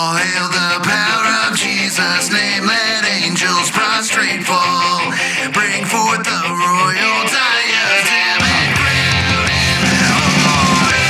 [0.00, 2.64] All hail the power of Jesus' name.
[2.64, 5.12] Let angels prostrate fall.
[5.52, 9.80] Bring forth the royal diadem and crown him
[10.40, 11.04] Lord.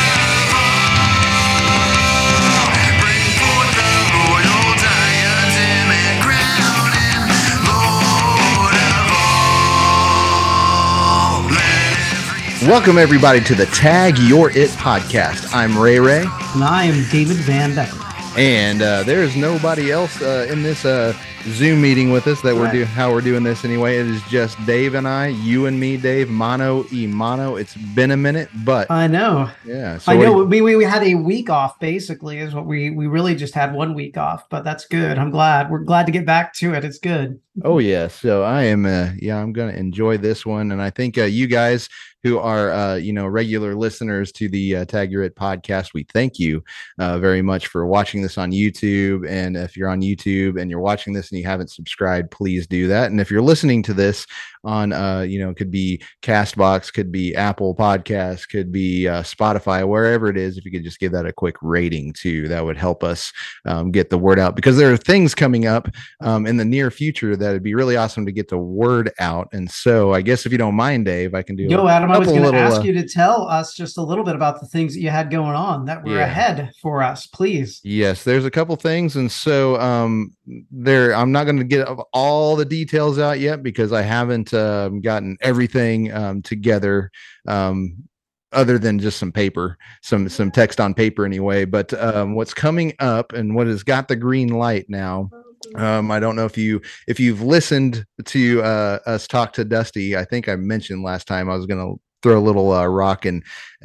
[2.98, 7.30] Bring forth the royal diadem and crown him
[7.70, 11.46] Lord of all.
[11.46, 15.54] Every Welcome everybody to the Tag Your It podcast.
[15.54, 17.99] I'm Ray Ray, And I am David Van Becker.
[18.40, 22.54] And uh, there is nobody else uh, in this uh, Zoom meeting with us that
[22.54, 22.72] we're Right.
[22.72, 22.86] doing.
[22.86, 23.98] How we're doing this anyway?
[23.98, 27.56] It is just Dave and I, you and me, Dave, mono e mono.
[27.56, 29.50] It's been a minute, but I know.
[29.66, 29.98] yeah.
[29.98, 30.40] So I know.
[30.40, 31.78] you- We, we we had a week off.
[31.80, 35.18] Basically, is what we we really just had one week off, but that's good.
[35.18, 35.70] I'm glad.
[35.70, 36.82] We're glad to get back to it.
[36.84, 37.38] It's good.
[37.62, 38.86] Oh yeah, so I am.
[38.86, 41.88] Uh, yeah, I'm gonna enjoy this one, and I think uh, you guys
[42.22, 46.04] who are uh, you know regular listeners to the uh, Tag Your It podcast, we
[46.12, 46.62] thank you
[46.98, 49.28] uh, very much for watching this on YouTube.
[49.28, 52.88] And if you're on YouTube and you're watching this and you haven't subscribed, please do
[52.88, 53.10] that.
[53.10, 54.26] And if you're listening to this
[54.64, 59.86] on uh, you know, could be Castbox, could be Apple podcast could be uh, Spotify,
[59.86, 62.76] wherever it is, if you could just give that a quick rating too, that would
[62.76, 63.32] help us
[63.64, 65.88] um, get the word out because there are things coming up
[66.20, 69.48] um, in the near future that would be really awesome to get the word out.
[69.52, 71.64] And so, I guess if you don't mind, Dave, I can do.
[71.64, 74.24] Yo, Adam, I was going to ask uh, you to tell us just a little
[74.24, 76.24] bit about the things that you had going on that were Yeah.
[76.24, 77.80] ahead for us, please.
[77.84, 80.32] Yes, there's a couple things, and so um,
[80.70, 81.14] there.
[81.14, 85.36] I'm not going to get all the details out yet because I haven't um, gotten
[85.40, 87.10] everything um, together.
[87.46, 88.04] Um,
[88.52, 91.64] other than just some paper, some some text on paper anyway.
[91.64, 95.30] But um, what's coming up and what has got the green light now
[95.74, 100.16] um, I don't know if you if you've listened to uh, us talk to Dusty.
[100.16, 103.42] I think I mentioned last time I was going to throw a little uh, rockin'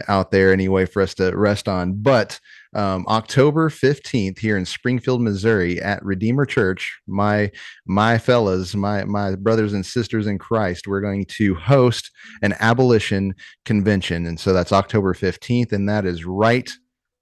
[0.08, 1.94] out there anyway for us to rest on.
[1.94, 2.40] But
[2.74, 7.52] um, October fifteenth here in Springfield, Missouri, at Redeemer Church, my
[7.86, 13.36] my fellas, my my brothers and sisters in Christ, we're going to host an abolition
[13.66, 16.72] convention, and so that's October fifteenth, and that is right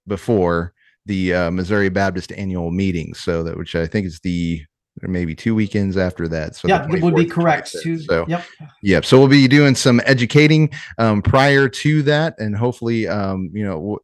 [0.06, 0.72] before
[1.06, 3.14] the uh, Missouri Baptist annual meeting.
[3.14, 4.62] So that which I think is the
[5.02, 6.54] or maybe two weekends after that.
[6.54, 7.74] So yeah, it would be correct.
[7.74, 7.82] 25th.
[7.82, 8.44] To, So yep.
[8.82, 9.04] Yep.
[9.04, 13.98] So we'll be doing some educating um, prior to that, and hopefully, um, you know,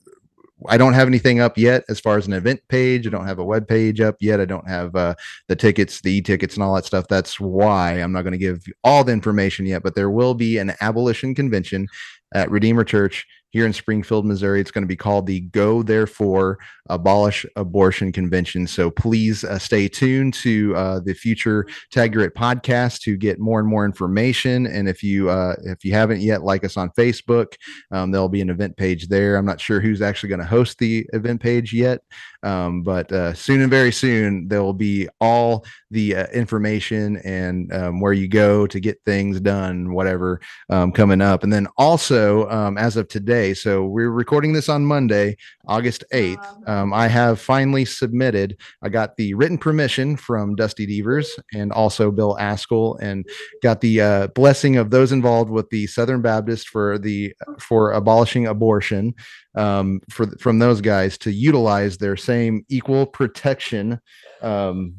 [0.68, 3.06] I don't have anything up yet as far as an event page.
[3.06, 4.40] I don't have a web page up yet.
[4.40, 5.14] I don't have uh,
[5.48, 7.06] the tickets, the e-tickets, and all that stuff.
[7.08, 9.82] That's why I'm not going to give all the information yet.
[9.82, 11.88] But there will be an abolition convention
[12.34, 14.60] at Redeemer Church here in Springfield, Missouri.
[14.60, 18.66] It's going to be called the Go Therefore Abolish Abortion Convention.
[18.66, 23.68] So please uh, stay tuned to uh, the future Tag podcast to get more and
[23.68, 24.66] more information.
[24.66, 27.54] And if you uh, if you haven't yet, like us on Facebook,
[27.90, 29.36] um, there'll be an event page there.
[29.36, 32.00] I'm not sure who's actually going to host the event page yet,
[32.42, 37.72] um, but uh, soon and very soon there will be all the uh, information and
[37.72, 41.42] um, where you go to get things done, whatever um, coming up.
[41.42, 45.34] And then also, um, as of today, so we're recording this on Monday,
[45.66, 46.68] August 8th.
[46.68, 52.10] Um, I have finally submitted, I got the written permission from Dusty Deevers and also
[52.10, 53.26] Bill Ascol and
[53.62, 58.46] got the uh, blessing of those involved with the Southern Baptist for the for abolishing
[58.46, 59.14] abortion
[59.54, 64.00] um, for from those guys to utilize their same equal protection
[64.42, 64.96] um,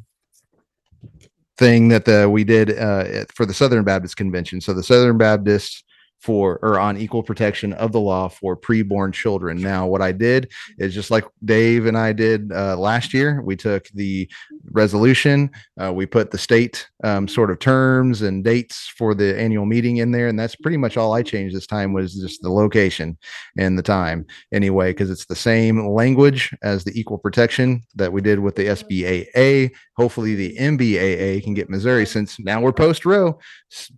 [1.57, 4.61] thing that the, we did uh, for the Southern Baptist Convention.
[4.61, 5.83] So the Southern Baptist
[6.21, 9.59] for or on equal protection of the law for preborn children.
[9.59, 13.41] Now, what I did is just like Dave and I did uh, last year.
[13.41, 14.29] We took the
[14.71, 15.49] resolution,
[15.81, 19.97] uh, we put the state um, sort of terms and dates for the annual meeting
[19.97, 23.17] in there, and that's pretty much all I changed this time was just the location
[23.57, 28.21] and the time anyway, because it's the same language as the equal protection that we
[28.21, 29.71] did with the SBAA.
[29.97, 33.39] Hopefully, the MBAA can get Missouri since now we're post Roe,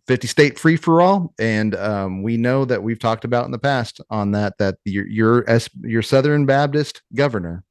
[0.08, 3.60] 50 state free for all, and um, we know that we've talked about in the
[3.60, 5.46] past on that that your your
[5.82, 7.64] your Southern Baptist governor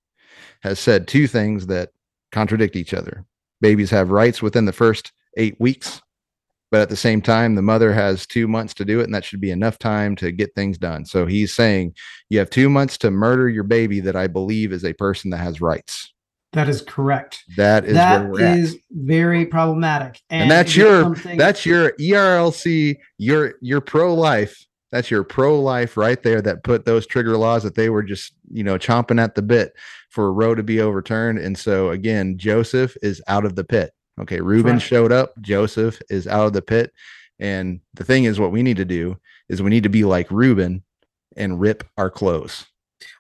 [0.63, 1.91] has said two things that
[2.33, 3.25] contradict each other.
[3.61, 6.03] Babies have rights within the first eight weeks,
[6.71, 9.25] but at the same time, the mother has two months to do it, and that
[9.25, 11.05] should be enough time to get things done.
[11.05, 11.95] So he's saying
[12.31, 15.37] you have two months to murder your baby that I believe is a person that
[15.39, 16.13] has rights.
[16.55, 17.43] That is correct.
[17.57, 18.59] That is That where we're at.
[18.59, 20.21] is very problematic.
[20.29, 25.97] and that's your something- that's your ERLC your your pro life that's your pro life
[25.97, 29.35] right there that put those trigger laws that they were just you know chomping at
[29.35, 29.73] the bit
[30.13, 34.41] for Roe to be overturned and so again Joseph is out of the pit okay
[34.41, 34.83] Reuben Right.
[34.83, 36.93] showed up Joseph is out of the pit
[37.41, 39.17] and the thing is what we need to do
[39.49, 40.83] is we need to be like Reuben
[41.37, 42.67] and rip our clothes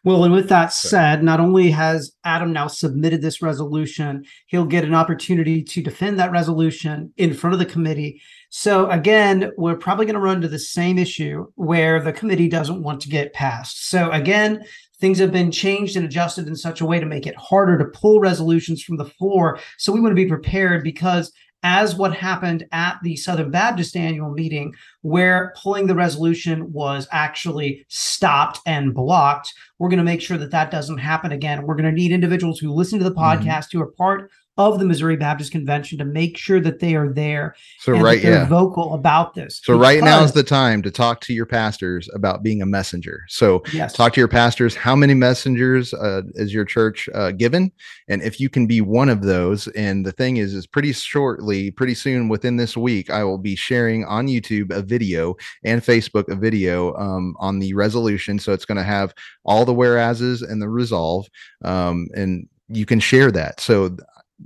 [0.05, 4.85] Well, and with that said, not only has Adam now submitted this resolution, he'll get
[4.85, 8.21] an opportunity to defend that resolution in front of the committee.
[8.55, 12.83] So again, we're probably going to run to the same issue where the committee doesn't
[12.83, 13.89] want to get passed.
[13.89, 14.63] So again,
[15.01, 17.87] things have been changed and adjusted in such a way to make it harder to
[17.99, 19.59] pull resolutions from the floor.
[19.79, 21.33] So we want to be prepared because
[21.63, 27.87] as what happened at the Southern Baptist annual meeting, where pulling the resolution was actually
[27.89, 29.55] stopped and blocked.
[29.79, 31.63] We're going to make sure that that doesn't happen again.
[31.63, 33.45] We're going to need individuals who listen to the Mhm.
[33.45, 37.11] podcast who are part of the Missouri Baptist Convention to make sure that they are
[37.11, 38.47] there So and right, they're yeah.
[38.47, 39.61] vocal about this.
[39.65, 43.25] So right now is the time to talk to your pastors about being a messenger.
[43.29, 43.95] So yes.
[43.95, 44.75] talk to your pastors.
[44.75, 47.73] How many messengers uh, is your church uh, given?
[48.09, 51.71] And if you can be one of those, and the thing is, is pretty shortly,
[51.71, 55.35] pretty soon within this week, I will be sharing on YouTube a video
[55.65, 58.39] and Facebook a video um, on the resolution.
[58.39, 59.15] So it's going to have
[59.45, 61.27] all the whereases and the resolve,
[61.65, 63.61] um, and you can share that.
[63.61, 63.97] So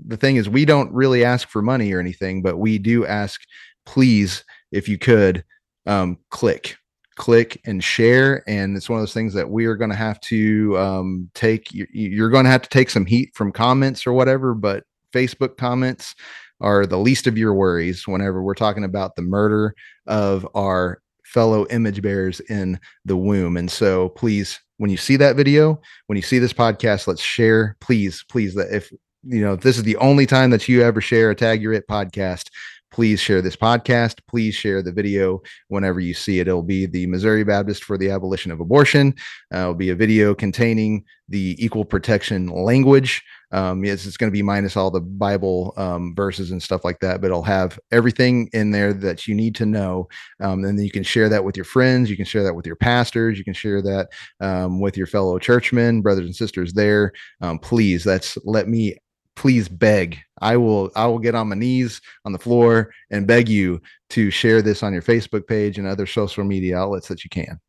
[0.07, 3.41] the thing is, we don't really ask for money or anything, but we do ask,
[3.85, 5.45] please, if you could,
[5.87, 6.77] um, click
[7.17, 8.45] click and share.
[8.47, 11.73] And it's one of those things that we are going to have to um, take
[11.73, 15.57] you- you're going to have to take some heat from comments or whatever but facebook
[15.57, 16.15] comments
[16.61, 19.75] are the least of your worries whenever we're talking about the murder
[20.07, 23.57] of our fellow image bearers in the womb.
[23.57, 27.77] And so please when you see that video when you see this podcast let's share.
[27.81, 28.93] Please please that if
[29.27, 31.89] you know this is the only time that you ever share a tag your it
[31.89, 32.49] podcast
[32.91, 36.49] please share this podcast please share the video whenever you see it.
[36.49, 39.15] It'll be the Missouri Baptist for the Abolition of Abortion.
[39.55, 43.23] Uh, it'll be a video containing the equal protection language.
[43.53, 46.99] Um, yes, it's going to be minus all the Bible um, verses and stuff like
[47.01, 50.09] that, but it'll have everything in there that you need to know.
[50.41, 52.11] Um, and then you can share that with your friends.
[52.11, 53.39] You can share that with your pastors.
[53.39, 54.09] You can share that
[54.41, 57.13] um, with your fellow churchmen, brothers and sisters there.
[57.41, 58.97] Um, please, that's let me
[59.37, 60.19] please beg.
[60.41, 63.81] I will I will get on my knees on the floor and beg you
[64.11, 67.61] to share this on your Facebook page and other social media outlets that you can.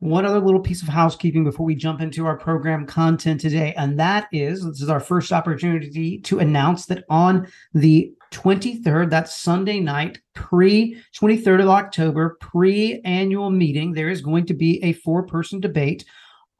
[0.00, 3.98] One other little piece of housekeeping before we jump into our program content today, and
[3.98, 9.80] that is this is our first opportunity to announce that on the 23rd, that's Sunday
[9.80, 15.24] night, pre 23rd of October, pre annual meeting, there is going to be a four
[15.24, 16.04] person debate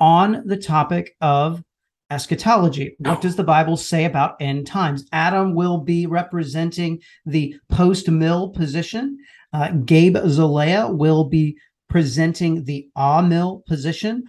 [0.01, 1.63] on the topic of
[2.11, 2.97] eschatology.
[2.99, 5.07] What does the Bible say about end times?
[5.13, 9.19] Adam will be representing the post mill position.
[9.53, 11.57] Uh, Gabe Zolea will be
[11.89, 14.25] presenting the ah mill position.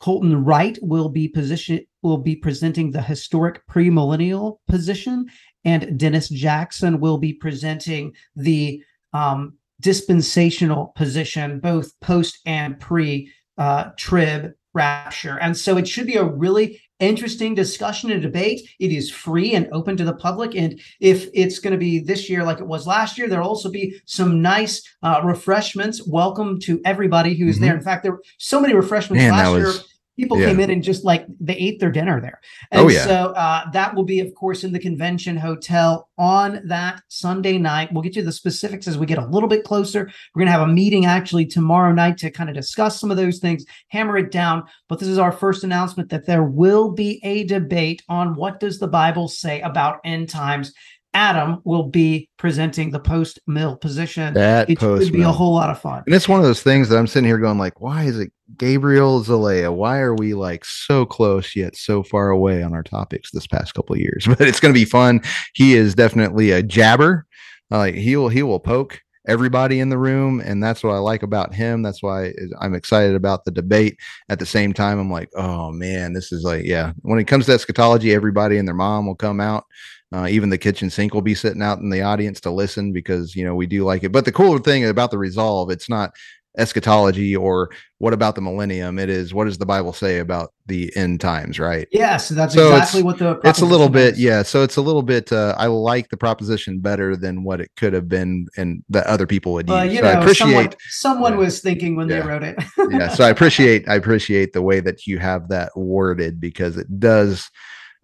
[0.00, 5.26] Colton Wright will be position will be presenting the historic premillennial position,
[5.64, 8.82] and Dennis Jackson will be presenting the
[9.12, 15.38] um, dispensational position, both post and pre uh, trib rapture.
[15.38, 18.68] And so it should be a really interesting discussion and debate.
[18.78, 20.54] It is free and open to the public.
[20.54, 23.70] And if it's going to be this year like it was last year, there'll also
[23.70, 26.06] be some nice uh, refreshments.
[26.06, 27.74] Welcome to everybody who's there.
[27.74, 29.36] In fact, there were so many refreshments Mm-hmm.
[29.36, 29.91] Man, last year.
[30.18, 30.46] People yeah.
[30.46, 32.40] came in and just like they ate their dinner there.
[32.70, 33.04] And Oh, yeah.
[33.04, 37.90] so uh, that will be, of course, in the convention hotel on that Sunday night.
[37.92, 40.10] We'll get you the specifics as we get a little bit closer.
[40.34, 43.16] We're going to have a meeting actually tomorrow night to kind of discuss some of
[43.16, 44.64] those things, hammer it down.
[44.88, 48.78] But this is our first announcement that there will be a debate on what does
[48.78, 50.72] the Bible say about end times.
[51.14, 54.34] Adam will be presenting the post mill position.
[54.34, 56.02] That it post should be a whole lot of fun.
[56.06, 58.32] And it's one of those things that I'm sitting here going like, why is it
[58.56, 59.74] Gabriel Zalea?
[59.74, 63.74] Why are we like so close yet so far away on our topics this past
[63.74, 64.26] couple of years?
[64.32, 65.20] But it's going to be fun.
[65.54, 67.26] He is definitely a jabber.
[67.70, 70.98] Uh, like he will he will poke everybody in the room and that's what I
[70.98, 71.82] like about him.
[71.82, 73.98] That's why I'm excited about the debate.
[74.28, 76.92] At the same time, I'm like, oh man, this is like, yeah.
[77.02, 79.64] When it comes to eschatology, everybody and their mom will come out.
[80.12, 83.34] Uh, even the kitchen sink will be sitting out in the audience to listen because
[83.34, 84.12] you know we do like it.
[84.12, 86.12] But the cool thing about the resolve, it's not
[86.58, 88.98] eschatology or what about the millennium.
[88.98, 91.88] It is what does the Bible say about the end times, right?
[91.92, 94.42] Yes, that's So exactly what the It's a little proposition bit, yeah.
[94.42, 95.32] So it's a little bit.
[95.32, 99.26] Uh, I like the proposition better than what it could have been, and that other
[99.26, 99.94] people would Well, use.
[99.94, 100.46] you So I know, appreciate.
[100.50, 101.38] someone, someone yeah.
[101.38, 102.20] was thinking when Yeah.
[102.20, 102.56] they wrote it.
[102.90, 107.00] yeah so i appreciate i appreciate the way that you have that worded because it
[107.00, 107.50] does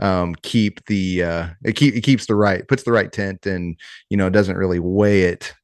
[0.01, 3.77] um keep the uh it keep it keeps the right puts the right tent and
[4.11, 5.55] you know doesn't really weigh it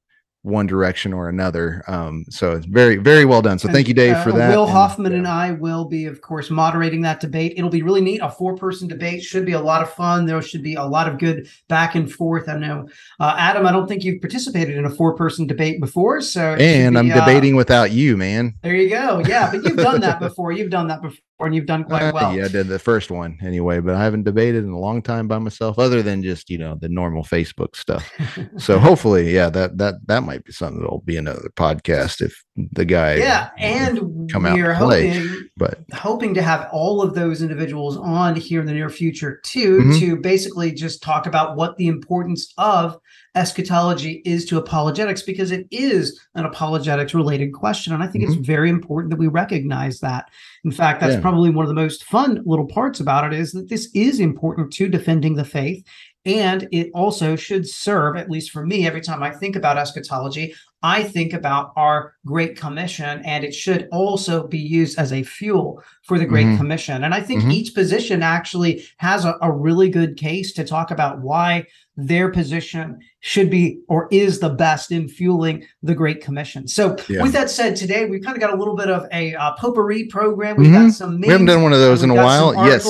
[0.42, 4.14] one direction or another um so it's very very well done so thank you dave
[4.16, 5.18] Uh, for that Will and- Hoffman yeah.
[5.18, 7.54] and I will be, of course, moderating that debate.
[7.56, 8.20] It'll be really neat.
[8.20, 10.26] A four-person debate should be a lot of fun.
[10.26, 12.46] There should be a lot of good back and forth.
[12.46, 12.86] I know,
[13.20, 13.66] uh, Adam.
[13.66, 17.20] I don't think you've participated in a four-person debate before, so and i'm be, uh,
[17.20, 19.22] debating without you man There you go.
[19.26, 20.52] Yeah, but you've done that before.
[20.52, 21.20] You've done that before.
[21.46, 22.36] And you've done quite Uh, well.
[22.36, 25.28] yeah, I did the first one anyway, but I haven't debated in a long time
[25.28, 28.10] by myself, other than just you know the normal Facebook stuff.
[28.58, 32.84] So hopefully, yeah, that that that might be something that'll be another podcast if the
[32.84, 35.08] guy, yeah, and come out and play.
[35.08, 39.40] hoping but hoping to have all of those individuals on here in the near future
[39.44, 39.98] too Mhm.
[40.00, 42.98] to basically just talk about what the importance of
[43.34, 47.92] eschatology is to apologetics because it is an apologetics related question.
[47.92, 48.42] And i think it's mm-hmm.
[48.42, 50.30] very important that we recognize that.
[50.64, 51.20] In fact that's Yeah.
[51.20, 54.72] probably one of the most fun little parts about it is that this is important
[54.74, 55.84] to defending the faith.
[56.26, 60.54] And it also should serve at least for me every time i think about eschatology
[60.84, 65.82] I think about our Great Commission, and it should also be used as a fuel
[66.02, 66.58] for the Great Mhm.
[66.58, 67.04] Commission.
[67.04, 67.52] And I think Mhm.
[67.54, 71.64] each position actually has a, a really good case to talk about why
[71.96, 76.68] their position should be or is the best in fueling the Great Commission.
[76.68, 77.22] So, Yeah.
[77.22, 80.04] with that said, today we've kind of got a little bit of a uh, potpourri
[80.10, 80.56] program.
[80.58, 80.88] We've Mhm.
[80.88, 82.54] got some we haven't done one of those in a while.
[82.66, 82.86] Yes,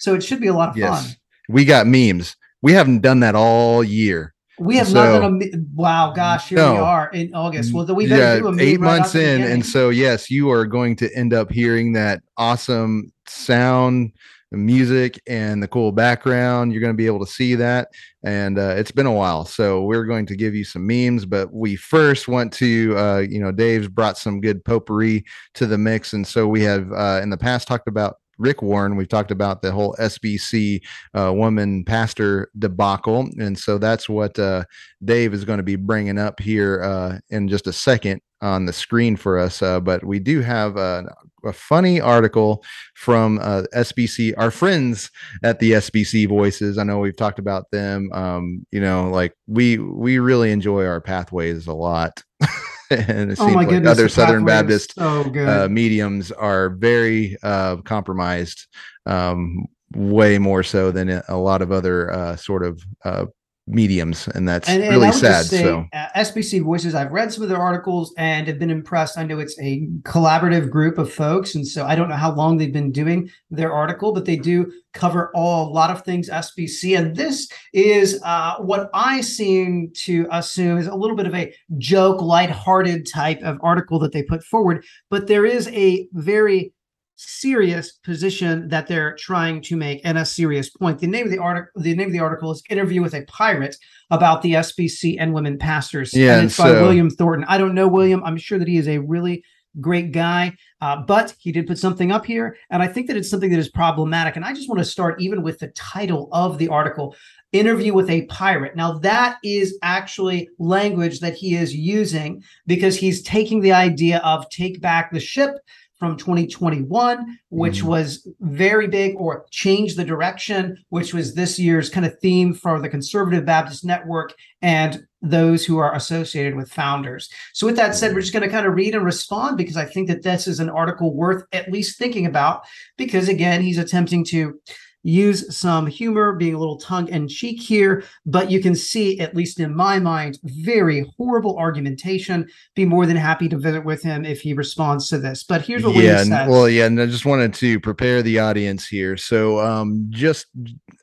[0.00, 1.04] So, it should be a lot of fun.
[1.48, 2.36] we got memes.
[2.60, 4.34] We haven't done that all year.
[4.58, 7.72] We have So- not done a wow, gosh, here we are in August.
[7.72, 10.96] Well, we better yeah, do eight right months in, and so yes, you are going
[10.96, 14.12] to end up hearing that awesome sound,
[14.50, 16.72] music, and the cool background.
[16.72, 17.88] You're going to be able to see that,
[18.24, 21.24] and uh, it's been a while, so we're going to give you some memes.
[21.24, 25.24] But we first want to, uh, you know, Dave's brought some good potpourri
[25.54, 28.16] to the mix, and so we have uh, in the past talked about.
[28.38, 30.80] Rick Warren, we've talked about the whole SBC
[31.14, 33.28] uh, woman pastor debacle.
[33.38, 34.64] And so that's what uh,
[35.04, 38.72] Dave is going to be bringing up here uh, in just a second on the
[38.72, 39.62] screen for us.
[39.62, 41.04] Uh, but we do have a,
[41.44, 42.62] a funny article
[42.94, 45.10] from uh, SBC, our friends
[45.42, 46.78] at the SBC Voices.
[46.78, 48.10] I know we've talked about them.
[48.12, 52.22] Um, you know, like we we really enjoy our pathways a lot.
[53.08, 57.76] and it oh seems like goodness, other Southern Baptist so uh, mediums are very uh,
[57.76, 58.66] compromised,
[59.06, 63.26] um, way more so than a lot of other uh, sort of uh,
[63.68, 65.46] mediums, and that's and, and really sad.
[65.46, 69.18] say, so uh, SBC Voices, I've read some of their articles and have been impressed.
[69.18, 72.56] I know it's a collaborative group of folks, and so I don't know how long
[72.56, 76.98] they've been doing their article, but they do cover all a lot of things SBC.
[76.98, 81.54] And this is uh, what I seem to assume is a little bit of a
[81.76, 86.72] joke, lighthearted type of article that they put forward, but there is a very
[87.18, 91.00] serious position that they're trying to make and a serious point.
[91.00, 93.76] The name of the article the name of the article is interview with a pirate
[94.10, 96.14] about the SBC and women pastors.
[96.14, 97.44] Yeah, and and it's by William Thornton.
[97.48, 98.22] I don't know William.
[98.24, 99.42] I'm sure that he is a really
[99.80, 103.28] great guy, uh, but he did put something up here, and I think that it's
[103.28, 104.36] something that is problematic.
[104.36, 107.16] And I just want to start even with the title of the article.
[107.52, 108.76] Interview with a pirate.
[108.76, 114.46] Now, that is actually language that he is using because he's taking the idea of
[114.50, 115.54] take back the ship
[115.98, 117.86] from 2021, which Mhm.
[117.88, 122.80] was very big, or change the direction, which was this year's kind of theme for
[122.80, 127.28] the Conservative Baptist Network and those who are associated with founders.
[127.52, 129.84] So, with that said, we're just going to kind of read and respond because I
[129.84, 132.62] think that this is an article worth at least thinking about.
[132.96, 134.60] Because again, he's attempting to
[135.02, 139.34] use some humor, being a little tongue in cheek here, but you can see, at
[139.34, 142.46] least in my mind, very horrible argumentation.
[142.74, 145.44] Be more than happy to visit with him if he responds to this.
[145.44, 146.48] But here's what yeah, William and- says.
[146.48, 149.16] well, yeah, and I just wanted to prepare the audience here.
[149.16, 150.46] So, um, just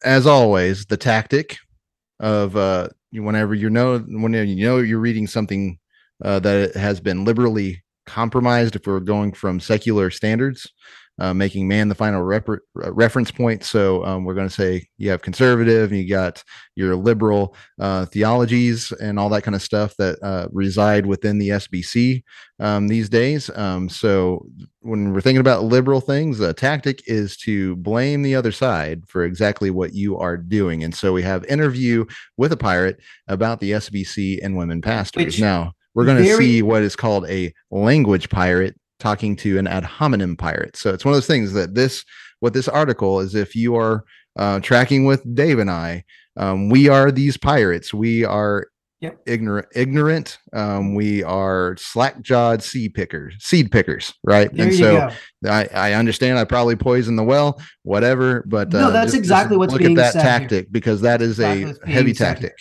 [0.04, 1.58] as always, the tactic
[2.20, 5.80] of uh, whenever you know, whenever you know you're reading something
[6.24, 10.72] uh, that has been liberally compromised, if we're going from secular standards,
[11.20, 13.64] uh, making man the final reper- uh, reference point.
[13.64, 16.44] So um, we're going to say you have conservative, and you got
[16.76, 21.50] your liberal uh, theologies and all that kind of stuff that uh, reside within the
[21.50, 22.24] SBC
[22.60, 23.50] um, these days.
[23.56, 24.46] Um, so
[24.82, 29.24] when we're thinking about liberal things, the tactic is to blame the other side for
[29.24, 30.84] exactly what you are doing.
[30.84, 32.06] And so we have interview
[32.38, 35.26] with a pirate about the SBC and women pastors.
[35.26, 39.68] Which now we're going to see what is called a language pirate talking to an
[39.68, 40.76] ad hominem pirate.
[40.76, 42.04] So it's one of those things that this,
[42.40, 44.04] what this article is, if you are
[44.36, 46.04] uh, tracking with Dave and I,
[46.38, 47.94] um, we are these pirates.
[47.94, 48.68] We are
[49.02, 49.20] Yep.
[49.28, 50.38] ignorant, ignorant.
[50.54, 54.52] Um, we are slack-jawed seed pickers, seed pickers, right?
[54.54, 55.10] there and so
[55.44, 55.52] go.
[55.52, 59.74] I, I understand I probably poisoned the well, whatever, but No, uh, that's exactly what's
[59.74, 60.40] look being at that said here.
[60.40, 62.56] tactic because that is Exactly a heavy tactic.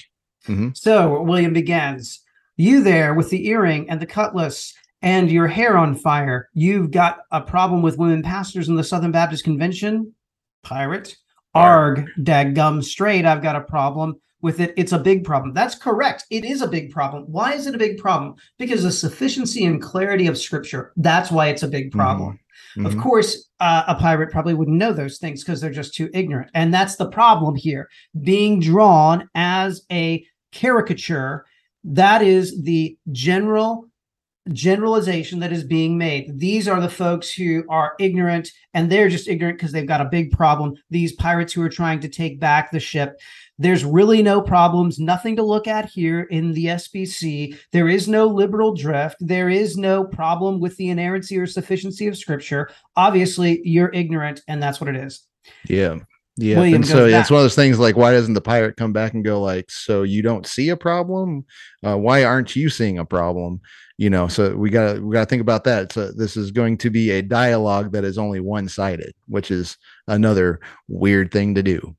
[0.75, 2.21] So William begins.
[2.57, 4.75] You there with the earring and the cutlass
[5.05, 6.49] and your hair on fire.
[6.55, 10.15] You've got a problem with women pastors in the Southern Baptist Convention?
[10.63, 11.15] Pirate.
[11.55, 13.27] Arg, daggum straight.
[13.27, 14.73] I've got a problem with it.
[14.79, 15.53] It's a big problem.
[15.53, 16.25] That's correct.
[16.31, 17.25] It is a big problem.
[17.31, 18.35] Why is it a big problem?
[18.59, 20.93] Because the sufficiency and clarity of scripture.
[20.97, 22.41] That's why it's a big problem.
[22.79, 23.03] Of Mhm.
[23.03, 26.51] course, uh, a pirate probably wouldn't know those things because they're just too ignorant.
[26.55, 27.89] And that's the problem here.
[28.23, 31.45] Being drawn as a caricature,
[31.85, 33.87] that is the general
[34.53, 36.39] generalization that is being made.
[36.39, 40.07] These are the folks who are ignorant and they're just ignorant because they've got a
[40.07, 40.75] big problem.
[40.91, 43.19] These pirates who are trying to take back the ship.
[43.59, 47.57] There's really no problems, nothing to look at here in the SBC.
[47.73, 49.17] There is no liberal drift.
[49.21, 52.69] There is no problem with the inerrancy or sufficiency of scripture.
[52.97, 55.25] Obviously, you're ignorant, and that's what it is.
[55.69, 55.99] Yeah.
[56.37, 56.57] Yeah.
[56.57, 59.15] William and so it's one of those things like, why doesn't the pirate come back
[59.15, 61.45] and go, like, so you don't see a problem?
[61.85, 63.61] Uh, why aren't you seeing a problem?
[63.97, 65.93] You know, so we gotta we gotta think about that.
[65.93, 70.59] So this is going to be a dialogue that is only one-sided, which is another
[70.89, 71.95] weird thing to do.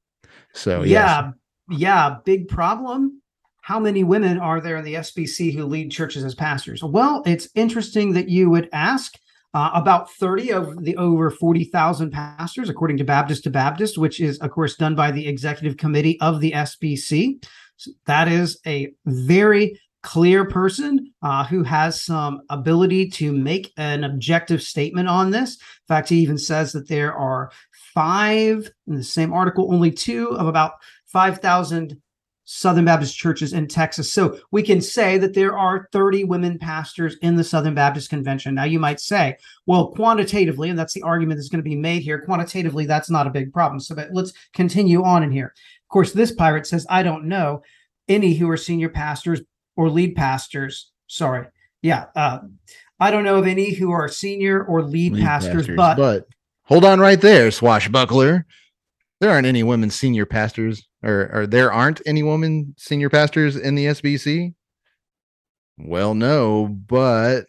[0.54, 0.90] So yes.
[0.90, 1.32] yeah,
[1.70, 3.22] yeah, big problem.
[3.62, 6.84] How many women are there in the SBC who lead churches as pastors?
[6.84, 9.14] Well, it's interesting that you would ask.
[9.54, 14.38] Uh, about 30 of the over 40,000 pastors, according to Baptist to Baptist, which is,
[14.40, 17.42] of course, done by the executive committee of the SBC.
[17.78, 24.04] So that is a very clear person uh, who has some ability to make an
[24.04, 25.56] objective statement on this.
[25.56, 27.52] In fact, he even says that there are
[27.96, 30.74] five in the same article, only two of about
[31.08, 32.00] 5,000
[32.44, 34.14] Southern Baptist churches in Texas.
[34.14, 38.54] So we can say that there are 30 women pastors in the Southern Baptist Convention.
[38.54, 39.36] Now, you might say,
[39.66, 43.26] well, quantitatively, and that's the argument that's going to be made here, quantitatively, that's not
[43.26, 43.80] a big problem.
[43.80, 45.48] So but let's continue on in here.
[45.48, 47.64] Of course, this pirate says, I don't know
[48.08, 49.42] any who are senior pastors
[49.76, 50.92] or lead pastors.
[51.08, 51.48] Sorry.
[51.82, 52.06] Yeah.
[52.16, 52.40] Uh,
[53.00, 56.26] I don't know of any who are senior or lead, Lead pastors, but
[56.64, 58.46] hold on right there, swashbuckler.
[59.22, 63.76] There aren't any women senior pastors, or, or there aren't any women senior pastors in
[63.76, 64.54] the SBC.
[65.78, 67.46] Well, no, but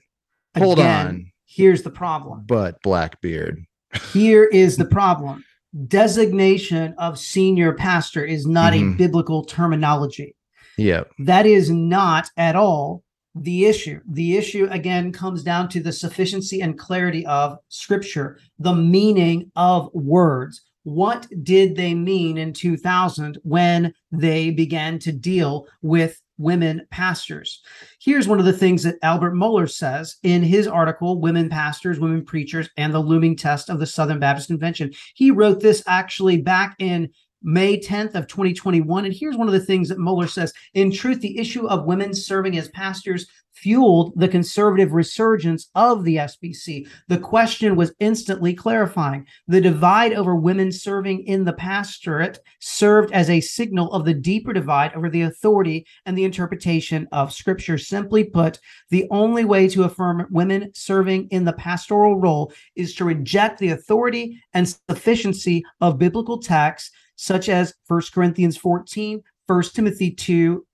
[0.57, 2.45] hold again, on, here's the problem.
[2.47, 3.65] but Blackbeard.
[4.13, 5.45] Here is the problem.
[5.87, 8.97] Designation of senior pastor is not a Mhm.
[8.97, 10.35] biblical terminology.
[10.77, 11.11] Yep.
[11.21, 13.03] That is not at all
[13.35, 14.01] the issue.
[14.11, 19.93] The issue, again, comes down to the sufficiency and clarity of scripture, the meaning of
[19.93, 20.63] words.
[20.85, 27.61] What did they mean in 2000 when they began to deal with women pastors?
[28.01, 32.25] Here's one of the things that Albert Mohler says in his article, Women Pastors, Women
[32.25, 34.93] Preachers, and the Looming Test of the Southern Baptist Convention.
[35.15, 37.11] He wrote this actually back in
[37.47, 39.05] May 10th of 2021.
[39.05, 40.53] And here's one of the things that Mohler says.
[40.75, 46.17] In truth, the issue of women serving as pastors fueled the conservative resurgence of the
[46.17, 46.87] SBC.
[47.09, 49.27] The question was instantly clarifying.
[49.49, 54.53] The divide over women serving in the pastorate served as a signal of the deeper
[54.53, 57.79] divide over the authority and the interpretation of scripture.
[57.79, 58.59] Simply put,
[58.91, 63.71] the only way to affirm women serving in the pastoral role is to reject the
[63.71, 70.65] authority and sufficiency of biblical texts such as 1 Corinthians 14, 1 Timothy 2.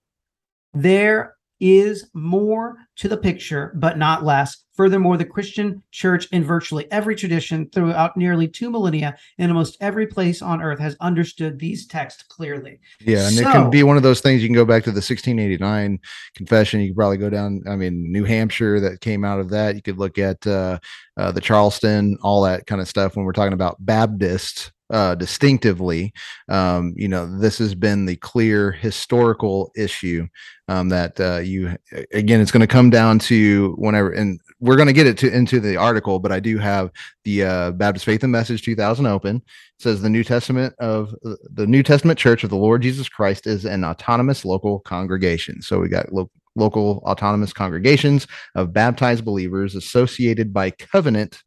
[0.75, 4.65] There is more to the picture, but not less.
[4.75, 10.09] Furthermore, the Christian church in virtually every tradition throughout nearly two millennia in almost every
[10.09, 12.81] place on earth has understood these texts clearly.
[13.01, 14.43] Yeah, and it can be one of those things.
[14.43, 16.01] You can go back to the 1689
[16.35, 16.81] confession.
[16.81, 17.63] You could probably go down.
[17.69, 19.77] I mean, New Hampshire that came out of that.
[19.77, 20.81] You could look at uh,
[21.17, 23.15] uh, the Charleston, all that kind of stuff.
[23.15, 26.13] When we're talking about Baptist uh, distinctively,
[26.49, 30.29] um, you know, this has been the clear historical issue
[30.69, 31.77] um, that uh, you.
[32.13, 35.35] Again, it's going to come down to whenever, and we're going to get it to
[35.35, 36.19] into the article.
[36.19, 36.91] But I do have
[37.25, 39.43] the uh, Baptist Faith and Message 2000 open
[39.79, 43.65] says the New Testament of the New Testament Church of the Lord Jesus Christ is
[43.65, 45.63] an autonomous local congregation.
[45.63, 51.43] So we got lo- local autonomous congregations of baptized believers associated by covenant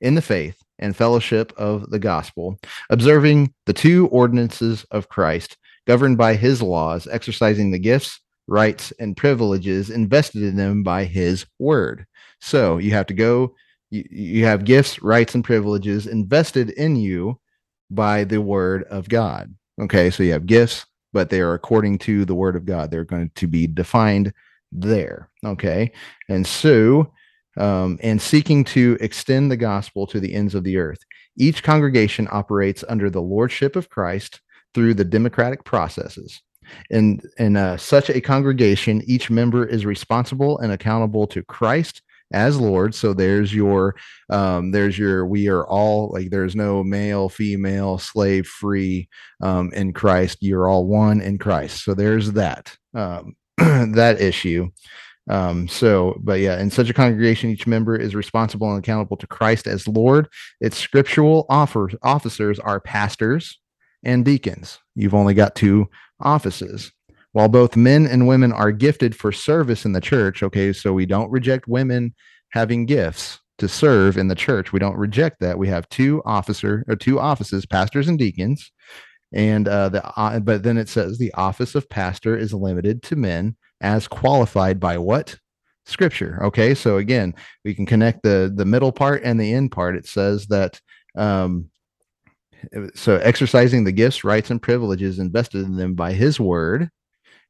[0.00, 2.58] in the faith and fellowship of the gospel,
[2.90, 9.16] observing the two ordinances of Christ, governed by his laws, exercising the gifts, rights, and
[9.16, 12.06] privileges invested in them by his word.
[12.40, 13.54] So you have to go,
[13.90, 17.40] you, you have gifts, rights, and privileges invested in you
[17.90, 19.54] by the word of God.
[19.80, 22.90] Okay, so you have gifts, but they are according to the word of God.
[22.90, 24.32] They're going to be defined
[24.72, 25.30] there.
[25.44, 25.92] Okay,
[26.28, 27.12] and so,
[27.56, 30.98] um, and seeking to extend the gospel to the ends of the earth.
[31.38, 34.40] Each congregation operates under the lordship of Christ
[34.74, 36.42] through the democratic processes.
[36.90, 42.58] In, in uh, such a congregation, each member is responsible and accountable to Christ as
[42.58, 42.94] Lord.
[42.94, 43.94] So there's your
[44.30, 49.08] um there's your we are all like there's no male female slave free
[49.42, 54.68] um in christ you're all one in christ so there's that um that issue
[55.28, 59.26] Um, so, but yeah, in such a congregation, each member is responsible and accountable to
[59.26, 60.28] Christ as Lord.
[60.60, 63.58] Its scriptural offer, officers are pastors
[64.04, 64.78] and deacons.
[64.94, 65.88] You've only got two
[66.20, 66.92] offices.
[67.32, 71.06] While both men and women are gifted for service in the church, okay, so we
[71.06, 72.14] don't reject women
[72.50, 74.72] having gifts to serve in the church.
[74.72, 75.58] We don't reject that.
[75.58, 78.70] We have two officer or two offices, pastors and deacons.
[79.34, 83.16] And uh, the uh, but then it says the office of pastor is limited to
[83.16, 85.38] men as qualified by what?
[85.84, 86.40] Scripture.
[86.42, 87.34] Okay so again
[87.64, 89.96] we can connect the the middle part and the end part.
[89.96, 90.80] It says that
[91.16, 91.70] um
[92.94, 96.90] so exercising the gifts rights and privileges invested in them by his word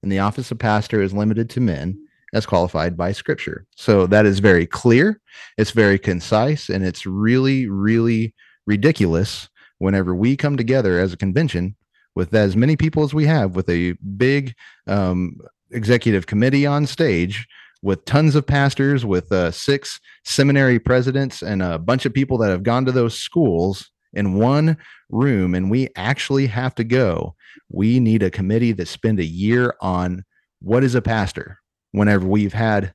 [0.03, 1.99] and the office of pastor is limited to men
[2.35, 3.65] as qualified by scripture.
[3.77, 5.21] So that is very clear.
[5.57, 8.35] It's very concise and it's really really
[8.67, 11.77] ridiculous whenever we come together as a convention
[12.15, 14.55] with as many people as we have with a big
[14.87, 15.39] um,
[15.71, 17.47] executive committee on stage
[17.83, 22.51] with tons of pastors, with uh, six seminary presidents, and a bunch of people that
[22.51, 24.77] have gone to those schools in one
[25.11, 27.35] room, and we actually have to go.
[27.71, 30.25] We need a committee that spend a year on
[30.61, 31.59] what is a pastor.
[31.93, 32.93] Whenever we've had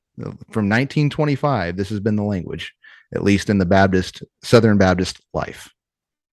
[0.50, 2.72] from 1925, this has been the language,
[3.14, 5.72] at least in the Baptist, Southern Baptist life.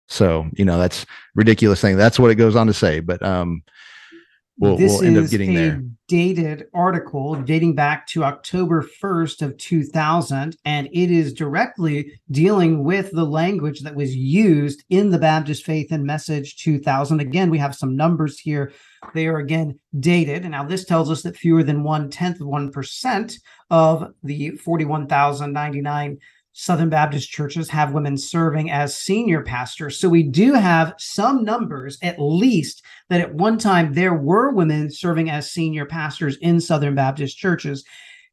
[0.08, 1.98] So, you know, that's ridiculous thing.
[1.98, 3.00] That's what it goes on to say.
[3.00, 3.64] But um,
[4.58, 5.84] we'll, this we'll end up is getting a there.
[6.08, 13.12] dated article dating back to October 1st of 2000 and it is directly dealing with
[13.12, 17.76] the language that was used in the Baptist Faith and Message 2000 again we have
[17.76, 18.72] some numbers here.
[19.14, 20.44] They are again dated.
[20.44, 23.38] And now this tells us that fewer than one tenth of one percent
[23.70, 26.18] of the 41,099
[26.58, 30.00] Southern Baptist churches have women serving as senior pastors.
[30.00, 34.90] So we do have some numbers, at least, that at one time there were women
[34.90, 37.84] serving as senior pastors in Southern Baptist churches.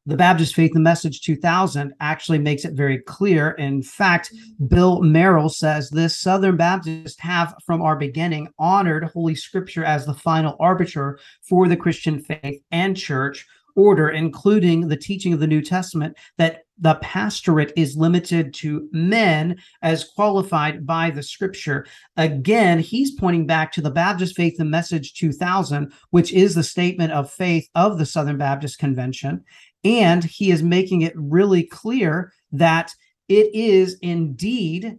[0.06, 3.50] The Baptist Faith and Message 2000 actually makes it very clear.
[3.52, 4.32] In fact,
[4.68, 10.14] Bill Merrell says this Southern Baptists have from our beginning honored Holy Scripture as the
[10.14, 15.62] final arbiter for the Christian faith and church order, including the teaching of the New
[15.62, 21.86] Testament, that the pastorate is limited to men as qualified by the scripture.
[22.16, 27.12] Again, he's pointing back to the Baptist Faith and Message 2000, which is the statement
[27.12, 29.44] of faith of the Southern Baptist Convention.
[29.84, 32.94] And he is making it really clear that
[33.28, 34.98] it is indeed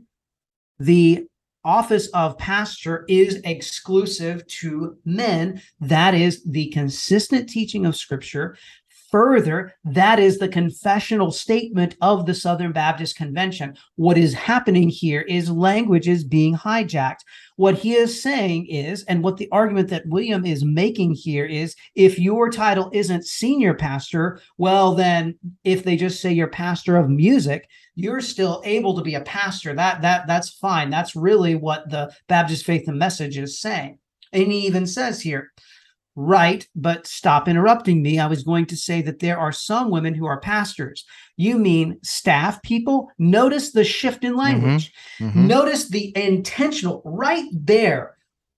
[0.79, 1.27] the
[1.65, 5.62] office of pastor is exclusive to men.
[5.79, 8.57] That is the consistent teaching of scripture.
[9.13, 13.78] Further, that is the confessional statement of the Southern Baptist Convention.
[13.95, 17.19] What is happening here is language is being hijacked.
[17.56, 21.76] What he is saying is, and what the argument that William is making here is
[21.93, 27.08] if your title isn't senior pastor, well, then if they just say you're pastor of
[27.08, 29.76] music, you're still able to be a pastor.
[29.76, 30.89] That that that's fine.
[30.89, 33.99] That's really what the Baptist Faith and Message is saying.
[34.32, 35.52] And he even says here,
[36.15, 38.19] right, but stop interrupting me.
[38.19, 41.06] I was going to say that there are some women who are pastors.
[41.38, 43.10] You mean staff people?
[43.17, 44.93] Notice the shift in language.
[45.19, 45.47] Mhm.
[45.47, 48.17] Notice the intentional right there,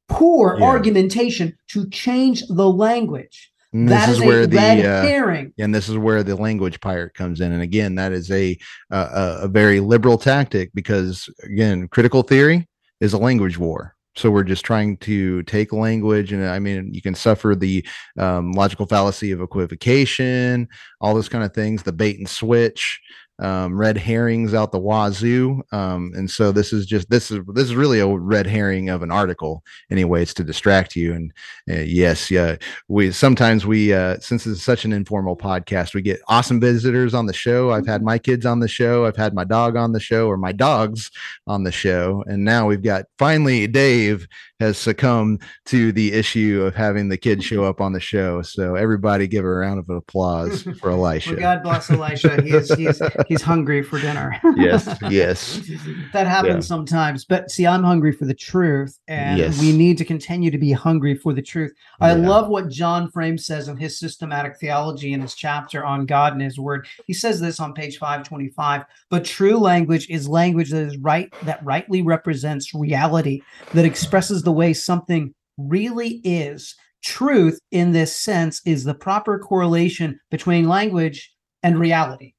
[0.10, 0.65] poor Yeah.
[0.65, 3.52] argumentation to change the language.
[3.74, 5.54] And That this is is where a the uh, herring.
[5.58, 8.58] and this is where the language pirate comes in and again that is a
[8.89, 12.70] a, a very liberal tactic because again critical theory
[13.02, 17.01] is a language war so we're just trying to take language and i mean you
[17.01, 17.86] can suffer the
[18.17, 20.67] um, logical fallacy of equivocation
[21.01, 23.01] all those kind of things the bait and switch
[23.39, 25.62] um, red herrings out the wazoo.
[25.71, 29.02] Um, and so this is just this is this is really a red herring of
[29.02, 31.13] an article anyway it's to distract you.
[31.13, 31.34] And
[31.69, 32.56] uh, yes yeah
[32.88, 37.26] we sometimes we uh since it's such an informal podcast we get awesome visitors on
[37.26, 37.71] the show.
[37.71, 39.06] I've had my kids on the show.
[39.06, 41.12] I've had my dog on the show or my dogs
[41.48, 42.24] on the show.
[42.28, 44.28] And now we've got finally dave
[44.60, 48.76] has succumbed to the issue of having the kids show up on the show so
[48.76, 52.41] everybody give a round of applause for elisha Well, God bless Elisha.
[52.41, 54.39] He is, he's he's hungry for dinner.
[54.56, 55.62] yes yes
[56.13, 56.76] that happens Yeah.
[56.76, 57.26] sometimes.
[57.26, 59.60] But see, I'm hungry for the truth, and Yes.
[59.60, 61.74] we need to continue to be hungry for the truth.
[62.00, 62.28] I Yeah.
[62.28, 66.41] love what John Frame says in his systematic theology in his chapter on God and
[66.41, 66.88] His Word.
[67.08, 68.84] He says this on page 525.
[69.10, 73.41] But true language is language that is right that rightly represents reality,
[73.74, 76.75] that expresses the way something really is.
[77.03, 82.34] Truth, in this sense, is the proper correlation between language and reality.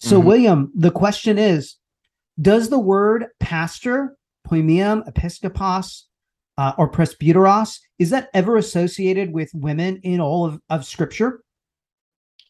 [0.00, 0.24] So, Mhm.
[0.24, 1.76] William, the question is
[2.40, 4.16] Does the word pastor,
[4.48, 6.04] poimium, episkopos,
[6.56, 11.42] uh, or presbyteros, is that ever associated with women in all of, of scripture?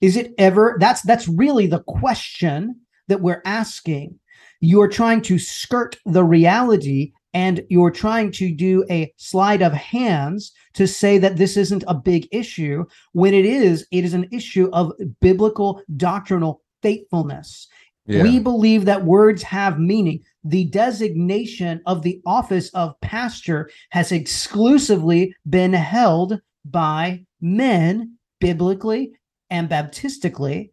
[0.01, 4.19] Is it ever that's that's really the question that we're asking.
[4.61, 10.53] You're trying to skirt the reality and you're trying to do a slide of hands
[10.75, 14.69] to say that this isn't a big issue when it is it is an issue
[14.73, 17.69] of biblical doctrinal faithfulness.
[18.07, 18.23] Yeah.
[18.25, 20.21] we believe that words have meaning.
[20.43, 29.13] The designation of the office of pastor has exclusively been held by men biblically
[29.51, 30.73] and baptistically.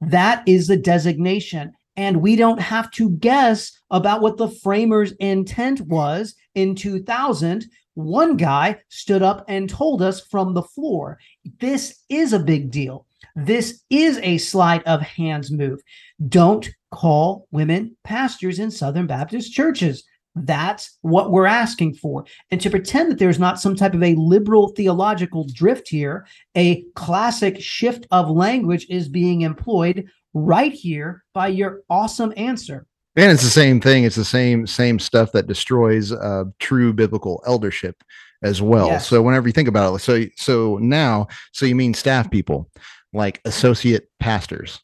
[0.00, 5.80] That is the designation and we don't have to guess about what the framers intent
[5.82, 11.18] was in 2000 one guy stood up and told us from the floor
[11.58, 13.06] this is a big deal.
[13.34, 15.80] This is a sleight of hands move.
[16.28, 20.04] Don't call women pastors in southern baptist churches.
[20.36, 22.24] That's what we're asking for.
[22.52, 26.24] And to pretend that there's not some type of a liberal theological drift here
[26.56, 30.08] a classic shift of language is being employed
[30.46, 32.86] right here by your awesome answer.
[33.16, 37.42] and it's the same thing it's the same same stuff that destroys uh true biblical
[37.46, 38.02] eldership
[38.42, 39.08] as well Yes.
[39.08, 42.70] so whenever you think about it so so now so you mean staff people
[43.12, 44.80] like associate pastors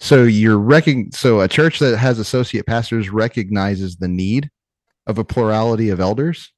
[0.00, 4.50] so you're recon so a church that has associate pastors recognizes the need
[5.06, 6.50] of a plurality of elders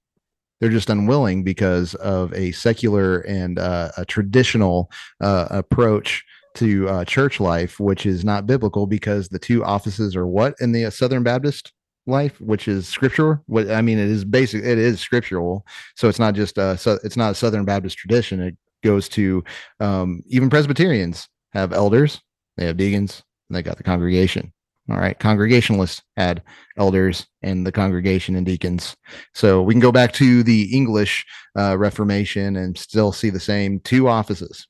[0.60, 4.90] they're just unwilling because of a secular and uh, a traditional
[5.20, 6.24] uh, approach
[6.56, 10.72] to uh, church life, which is not biblical because the two offices are what in
[10.72, 11.72] the uh, Southern Baptist
[12.06, 13.38] life, which is scriptural.
[13.46, 14.64] What I mean, it is basic.
[14.64, 18.40] It is scriptural, so it's not just uh, so it's not a Southern Baptist tradition.
[18.40, 19.44] It goes to
[19.80, 22.20] um, even Presbyterians have elders,
[22.56, 24.52] they have deacons, they got the congregation.
[24.88, 26.44] All right, Congregationalists had
[26.78, 28.96] elders and the congregation and deacons.
[29.34, 31.26] So we can go back to the English
[31.58, 34.68] uh, Reformation and still see the same two offices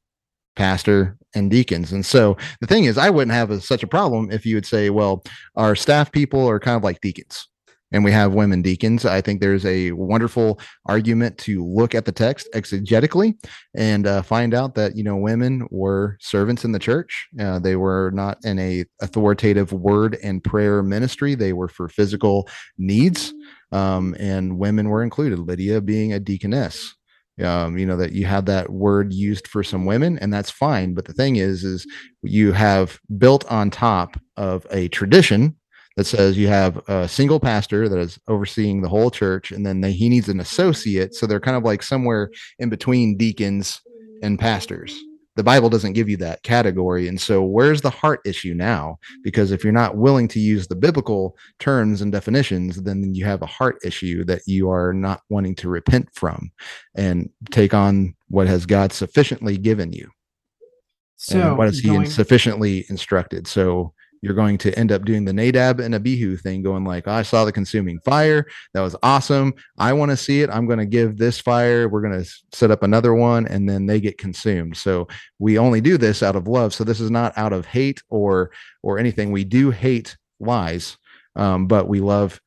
[0.57, 1.93] pastor and deacons.
[1.93, 4.67] And so the thing is, I wouldn't have a, such a problem if you would
[4.67, 5.23] say, well,
[5.55, 7.47] our staff people are kind of like deacons
[7.93, 9.05] and we have women deacons.
[9.05, 13.35] I think there's a wonderful argument to look at the text exegetically
[13.77, 17.29] and uh, find out that, you know, women were servants in the church.
[17.39, 21.35] Uh, they were not in a authoritative word and prayer ministry.
[21.35, 23.33] They were for physical needs.
[23.73, 26.95] Um, and women were included, Lydia being a deaconess
[27.45, 30.95] um, you know that you have that word used for some women and that's fine.
[30.95, 31.87] But the thing is is
[32.23, 35.57] you have built on top of a tradition
[35.97, 39.81] that says you have a single pastor that is overseeing the whole church and then
[39.81, 41.15] they, he needs an associate.
[41.15, 43.81] So they're kind of like somewhere in between deacons
[44.23, 44.99] and pastors
[45.37, 47.09] the bible doesn't give you that category.
[47.09, 48.99] And so where's the heart issue now?
[49.23, 53.43] Because if you're not willing to use the biblical terms and definitions then you have
[53.43, 56.51] a heart issue that you are not wanting to repent from
[56.95, 60.11] and take on what has god sufficiently given you.
[61.17, 63.47] So and what is he going- sufficiently instructed.
[63.47, 63.93] So
[64.27, 67.45] you're going to end up doing the nadab and abihu thing going like i saw
[67.45, 68.47] the consuming fire.
[68.75, 69.55] That was awesome.
[69.79, 70.51] I want to see it.
[70.51, 71.89] I'm going to give this fire.
[71.89, 74.77] We're going to set up another one and then they get consumed.
[74.77, 75.09] So
[75.39, 76.75] we only do this out of love.
[76.75, 78.51] So this is not out of hate or
[78.83, 79.33] or anything.
[79.33, 80.97] We do hate lies
[81.37, 82.41] um, but we love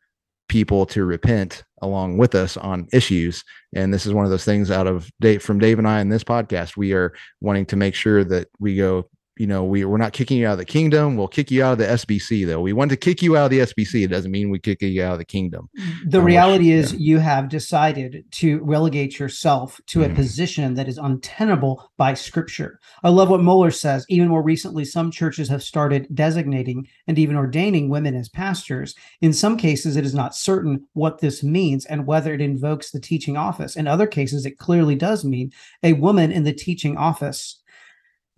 [0.49, 3.43] people to repent along with us on issues.
[3.75, 6.09] And this is one of those things out of date from dave and i in
[6.09, 6.75] this podcast.
[6.75, 10.37] We are wanting to make sure that we go you know we, we're not kicking
[10.37, 12.91] you out of the kingdom we'll kick you out of the sbc though we want
[12.91, 15.17] to kick you out of the sbc it doesn't mean we kick you out of
[15.19, 15.69] the kingdom
[16.05, 16.99] the Uh, reality is yeah.
[16.99, 20.15] you have decided to relegate yourself to a Mhm.
[20.15, 22.79] position that is untenable by scripture.
[23.03, 24.05] I love what Mohler says.
[24.09, 28.93] Even more recently, some churches have started designating and even ordaining women as pastors.
[29.21, 32.99] In some cases, it is not certain what this means and whether it invokes the
[32.99, 33.75] teaching office.
[33.75, 35.51] In other cases, it clearly does mean
[35.83, 37.58] a woman in the teaching office.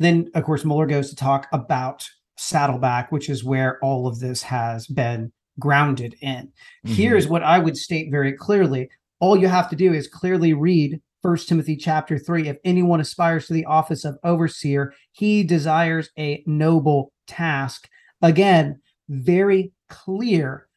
[0.01, 4.41] Then, of course, Mohler goes to talk about Saddleback, which is where all of this
[4.41, 6.51] has been grounded in.
[6.85, 6.95] Mhm.
[6.95, 8.89] Here's what I would state very clearly.
[9.19, 12.47] All you have to do is clearly read First Timothy chapter 3.
[12.47, 17.87] If anyone aspires to the office of overseer, he desires a noble task.
[18.23, 20.67] Again, very clear.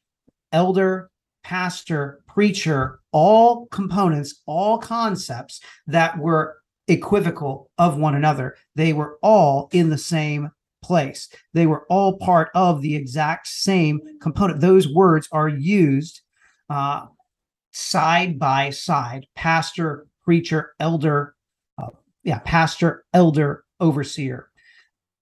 [0.53, 1.09] Elder,
[1.43, 6.59] pastor, preacher, all components, all concepts that were
[6.89, 8.57] equivocal of one another.
[8.75, 10.51] They were all in the same
[10.83, 11.29] place.
[11.55, 14.61] They were all part of the exact same component.
[14.61, 16.21] Those words are used
[16.69, 17.07] uh,
[17.73, 21.35] side by side pastor, preacher, elder,
[21.83, 21.89] uh,
[22.23, 24.51] yeah, pastor, elder, overseer.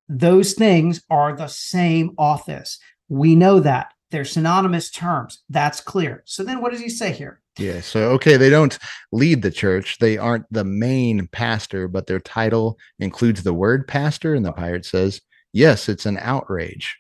[0.09, 2.79] Those things are the same office.
[3.09, 5.43] We know that they're synonymous terms.
[5.49, 6.23] That's clear.
[6.27, 7.42] So then what does he say here?
[7.59, 7.81] Yeah.
[7.81, 8.79] So, okay, they don't
[9.13, 9.99] lead the church.
[9.99, 14.35] They aren't the main pastor, but their title includes the word pastor.
[14.35, 15.21] And the pirate says,
[15.53, 16.97] yes, it's an outrage.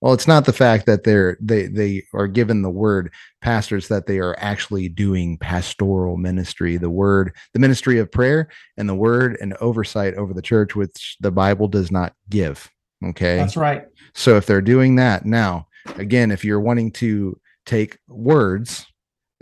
[0.00, 4.06] Well, it's not the fact that they're they they are given the word pastors that
[4.06, 9.38] they are actually doing pastoral ministry, the word, the ministry of prayer, and the word
[9.40, 12.70] and oversight over the church, which the Bible does not give.
[13.02, 13.36] Okay.
[13.36, 13.86] That's right.
[14.12, 18.86] So if they're doing that now, again, if you're wanting to take words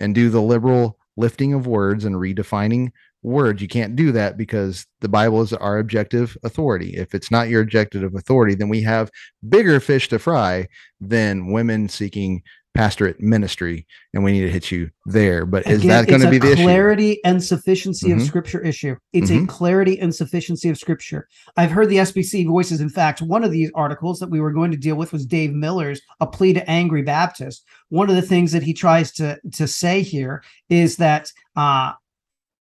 [0.02, 2.90] and do the liberal lifting of words and redefining
[3.22, 6.96] words, you can't do that because the Bible is our objective authority.
[6.96, 9.10] If it's not your objective authority, then we have
[9.48, 10.66] bigger fish to fry
[11.00, 12.42] than women seeking
[12.74, 15.44] pastorate ministry, and we need to hit you there.
[15.44, 16.62] But is Again, that going to be the issue?
[16.62, 18.26] clarity and sufficiency of Mhm.
[18.26, 18.96] scripture issue?
[19.12, 19.48] It's a Mhm.
[19.48, 21.28] clarity and sufficiency of scripture.
[21.56, 22.80] I've heard the SBC voices.
[22.80, 25.52] In fact, one of these articles that we were going to deal with was Dave
[25.52, 29.66] Miller's "A Plea to Angry Baptists." One of the things that he tries to to
[29.66, 31.92] say here is that uh,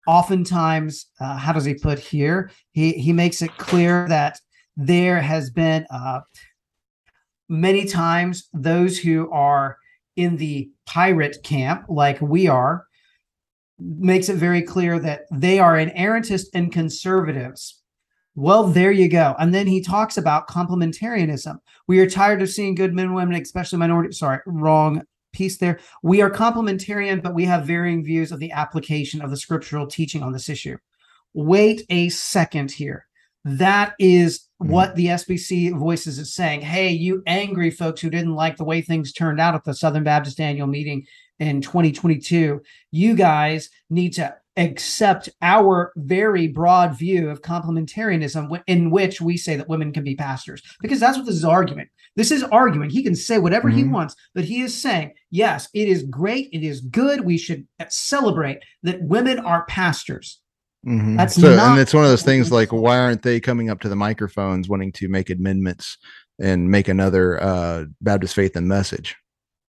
[0.07, 2.51] oftentimes, uh, how does he put here?
[2.73, 4.39] He he makes it clear that
[4.77, 6.19] there has been uh,
[7.49, 9.77] many times those who are
[10.15, 12.85] in the pirate camp, like we are,
[13.79, 17.81] makes it very clear that they are inerrantists and conservatives.
[18.35, 19.35] Well, there you go.
[19.39, 21.57] And then he talks about complementarianism.
[21.87, 24.11] We are tired of seeing good men and women, especially minority.
[24.13, 25.79] Sorry, wrong piece there.
[26.03, 30.21] We are complementarian, but we have varying views of the application of the scriptural teaching
[30.23, 30.77] on this issue.
[31.33, 33.07] Wait a second here.
[33.45, 34.67] That is Mhm.
[34.69, 36.61] what the SBC voices is saying.
[36.61, 40.03] Hey, you angry folks who didn't like the way things turned out at the Southern
[40.03, 41.05] Baptist annual meeting
[41.39, 49.19] in 2022, you guys need to accept our very broad view of complementarianism in which
[49.21, 52.41] we say that women can be pastors because that's what this is argument this is
[52.41, 53.91] arguing he can say whatever he Mhm.
[53.91, 58.59] wants but he is saying yes it is great it is good we should celebrate
[58.81, 60.39] that women are pastors
[60.85, 61.17] Mhm.
[61.17, 63.79] That's so, not and it's one of those things like, why aren't they coming up
[63.81, 65.97] to the microphones wanting to make amendments
[66.39, 69.15] and make another uh, Baptist faith and message?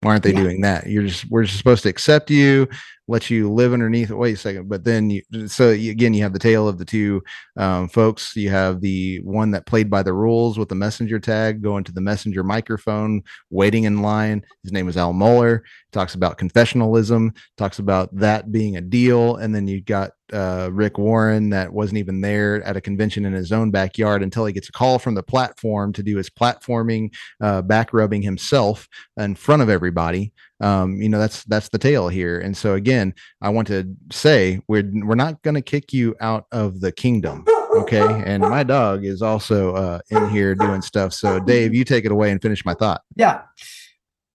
[0.00, 0.42] Why aren't they Yeah.
[0.42, 0.88] doing that?
[0.88, 2.68] You're just we're just supposed to accept you,
[3.08, 4.10] let you live underneath.
[4.10, 6.84] Wait a second, but then you so you, again you have the tale of the
[6.84, 7.22] two
[7.56, 8.34] um, folks.
[8.36, 11.92] You have the one that played by the rules with the messenger tag, going to
[11.92, 14.44] the messenger microphone, waiting in line.
[14.62, 15.60] His name is Al Mohler.
[15.92, 17.36] Talks about confessionalism.
[17.56, 21.98] Talks about that being a deal, and then you got uh, Rick Warren that wasn't
[21.98, 25.14] even there at a convention in his own backyard until he gets a call from
[25.14, 30.32] the platform to do his platforming, uh, back rubbing himself in front of everybody.
[30.60, 32.40] Um, you know that's that's the tale here.
[32.40, 36.46] And so again, I want to say we're we're not going to kick you out
[36.52, 37.44] of the kingdom.
[37.76, 41.12] Okay, and my dog is also uh, in here doing stuff.
[41.12, 43.02] So Dave, you take it away and finish my thought.
[43.16, 43.42] Yeah.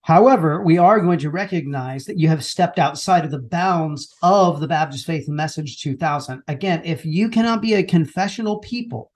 [0.02, 4.58] However, we are going to recognize that you have stepped outside of the bounds of
[4.58, 6.42] the Baptist Faith Message 2000.
[6.48, 9.11] Again, if you cannot be a confessional people,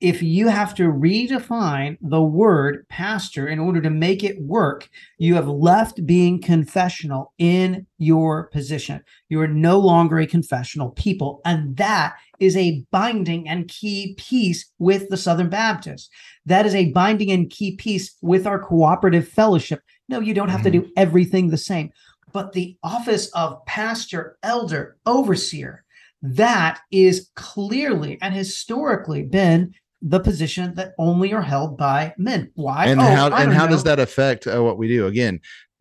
[0.00, 5.34] if you have to redefine the word pastor in order to make it work, you
[5.34, 9.02] have left being confessional in your position.
[9.28, 11.40] You are no longer a confessional people.
[11.44, 16.08] And that is a binding and key piece with the Southern Baptists.
[16.46, 19.80] That is a binding and key piece with our cooperative fellowship.
[20.08, 20.86] No, you don't have to mm-hmm.
[20.86, 21.90] do everything the same,
[22.32, 25.83] but the office of pastor, elder, overseer,
[26.24, 32.50] that is clearly and historically been the position that only are held by men.
[32.54, 32.86] Why?
[32.86, 35.06] and Oh, how and how does that affect uh, what we do?
[35.06, 35.40] Again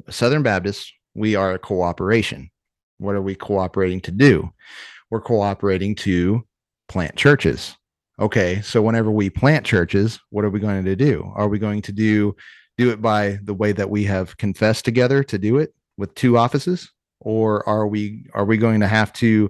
[0.10, 2.50] southern baptists we are a cooperation.
[2.98, 4.52] What are we cooperating to do?
[5.10, 6.46] We're cooperating to
[6.90, 7.78] plant churches.
[8.20, 11.32] Okay so whenever we plant churches what are we going to do?
[11.36, 12.36] Are we going to do
[12.78, 16.38] do it by the way that we have confessed together to do it with two
[16.38, 16.92] offices?
[17.22, 19.50] Or are we are we going to have to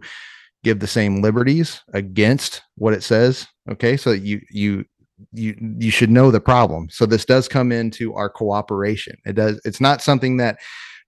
[0.64, 3.96] give the same liberties against what it says okay?
[3.98, 4.86] So you you
[5.32, 6.90] you you should know the problem.
[6.90, 9.16] So this does come into our cooperation.
[9.26, 10.58] It does it's not something that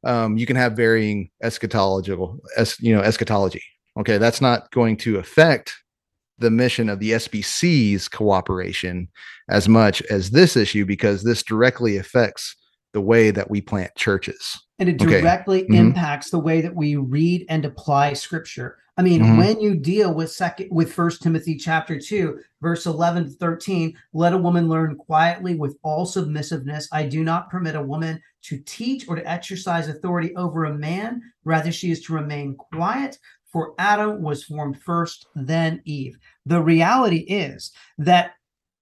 [0.06, 3.64] um, you can have varying eschatological es, you know eschatology
[3.98, 4.18] okay?
[4.18, 5.74] That's not going to affect
[6.38, 9.08] the mission of the SBC's cooperation
[9.50, 12.56] as much as this issue because this directly affects
[12.94, 15.22] the way that we plant churches and it Okay.
[15.22, 15.76] directly Mhm.
[15.76, 19.38] impacts the way that we read and apply scripture i mean Mhm.
[19.38, 24.34] when you deal with second with first timothy chapter 2 verse 11 to 13 let
[24.34, 29.08] a woman learn quietly with all submissiveness i do not permit a woman to teach
[29.08, 33.18] or to exercise authority over a man rather she is to remain quiet
[33.52, 38.32] for adam was formed first then eve the reality is that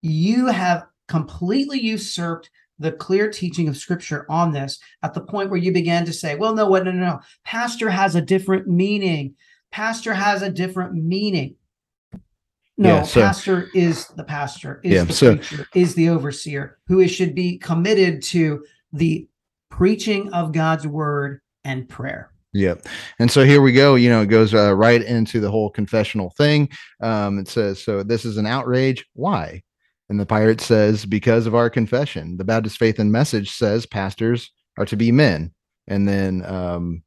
[0.01, 2.49] you have completely usurped
[2.80, 6.36] the clear teaching of scripture on this at the point where you began to say,
[6.36, 7.20] well, no, what, no, no, no.
[7.45, 9.36] Pastor has a different meaning.
[9.74, 11.55] Pastor has a different meaning.
[12.78, 16.78] No, Yeah, so- pastor is the pastor, is Yeah, the so- preacher, is the overseer,
[16.88, 18.63] who is, should be committed to
[18.93, 19.28] the
[19.71, 22.32] preaching of God's word and prayer.
[22.53, 22.86] Yep.
[23.17, 23.95] And so here we go.
[23.95, 26.69] You know, it goes uh, right into the whole confessional thing.
[27.01, 29.03] Um, it says, so this is an outrage.
[29.13, 29.63] Why?
[30.09, 32.38] And the pirate says, because of our confession.
[32.38, 35.51] The Baptist Faith and Message says pastors are to be men.
[35.88, 37.01] And then um,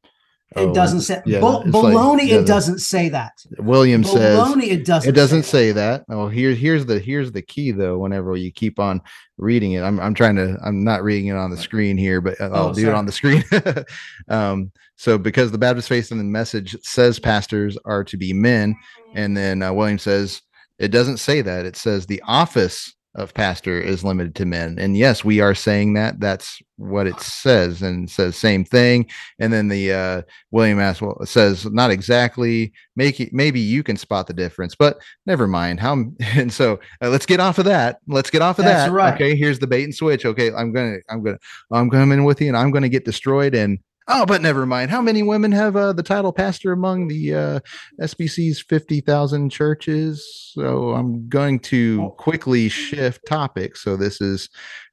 [0.55, 2.29] It oh, doesn't say yeah, like- baloney.
[2.29, 3.33] yeah, it doesn't say that.
[3.59, 4.69] William says, Baloney.
[4.69, 5.09] It doesn't.
[5.09, 6.05] it doesn't say say that.
[6.09, 7.99] Oh, here, here's the here's the key though.
[7.99, 9.03] Whenever you keep on
[9.39, 12.41] reading it, I'm I'm trying to I'm not reading it on the screen here, but
[12.41, 13.43] uh, I'll Oh, do it on the screen.
[14.29, 18.77] um, so because the Baptist Faith and the Message says pastors are to be men,
[19.15, 20.43] and then uh, William says
[20.79, 21.67] it doesn't say that.
[21.67, 25.95] It says the office of pastor is limited to men, and yes, we are saying
[25.95, 26.21] that.
[26.21, 29.09] That's what it says, and it says same thing.
[29.39, 32.73] And then the uh, William asks, well, says not exactly.
[32.95, 35.81] Make it, maybe you can spot the difference, but never mind.
[35.81, 38.01] How and so uh, let's get off of that.
[38.07, 38.95] Let's get off of That's that.
[38.95, 39.15] right.
[39.15, 40.25] Okay, here's the bait and switch.
[40.25, 41.39] Okay, I'm gonna, I'm gonna,
[41.73, 43.55] I'm coming with you, and I'm gonna get destroyed.
[43.55, 43.79] And
[44.09, 44.91] oh, but never mind.
[44.91, 47.61] How many women have uh, the title pastor among the uh,
[48.01, 50.51] SBC's fifty thousand churches?
[50.55, 53.83] So I'm going to quickly shift topics.
[53.83, 54.49] So this is.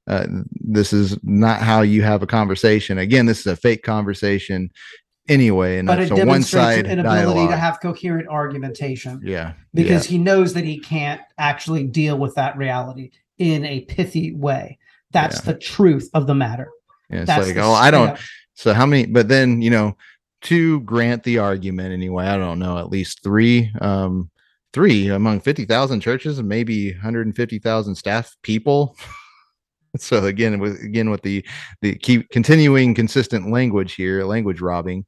[0.06, 0.28] Uh,
[0.60, 2.98] this is not how you have a conversation.
[2.98, 4.70] Again, this is a fake conversation
[5.30, 6.28] anyway, and But it's it a an
[6.86, 7.50] inability dialogue.
[7.52, 12.58] to have coherent argumentation yeah, because he knows that he can't actually deal with that
[12.58, 14.78] reality in a pithy way.
[15.12, 15.54] That's Yeah.
[15.54, 16.70] the truth of the matter.
[17.10, 17.20] yeah.
[17.20, 18.20] it's That's like, oh, I don't.
[18.56, 19.06] So how many?
[19.06, 19.98] But then you know,
[20.44, 24.30] to grant the argument anyway, I don't know, at least three, um,
[24.74, 28.96] three among fifty thousand churches and maybe one hundred and fifty thousand staff people.
[29.98, 31.46] so again, with again with the
[31.82, 35.06] the keep continuing consistent language here, language robbing.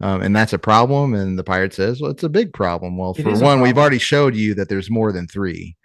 [0.00, 1.14] Um, and that's a problem.
[1.14, 2.98] And the pirate says, well, it's a big problem.
[2.98, 5.76] Well, It for one, we've already showed you that there's more than three.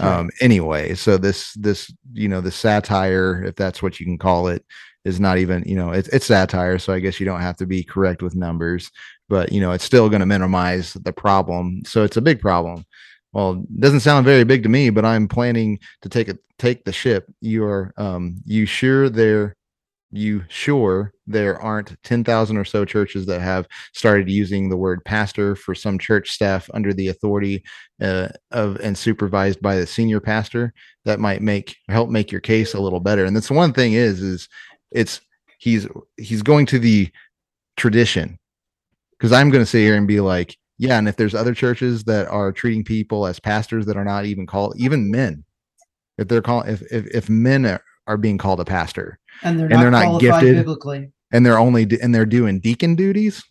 [0.00, 4.48] Um, anyway, so this, this, you know, the satire, if that's what you can call
[4.48, 4.64] it,
[5.08, 6.78] is not even, you know, it's, it's satire.
[6.78, 8.90] So I guess you don't have to be correct with numbers,
[9.28, 11.82] but, you know, it's still going to minimize the problem.
[11.84, 12.84] So it's a big problem.
[13.32, 16.84] Well, it doesn't sound very big to me, but I'm planning to take it, take
[16.84, 17.26] the ship.
[17.40, 19.56] You're, um, you sure there,
[20.10, 25.54] you sure there aren't 10,000 or so churches that have started using the word pastor
[25.54, 27.62] for some church staff under the authority
[28.00, 30.72] uh, of and supervised by the senior pastor
[31.04, 34.22] that might make help make your case a little better and that's one thing is
[34.22, 34.48] is
[34.90, 35.20] it's
[35.58, 35.86] he's
[36.16, 37.10] he's going to the
[37.76, 38.38] tradition
[39.12, 42.04] because i'm going to sit here and be like yeah and if there's other churches
[42.04, 45.44] that are treating people as pastors that are not even called even men
[46.16, 49.66] if they're calling if, if if men are, are being called a pastor and they're
[49.66, 50.56] and not, they're not gifted.
[50.56, 51.10] biblically.
[51.32, 53.44] and they're only and they're doing deacon duties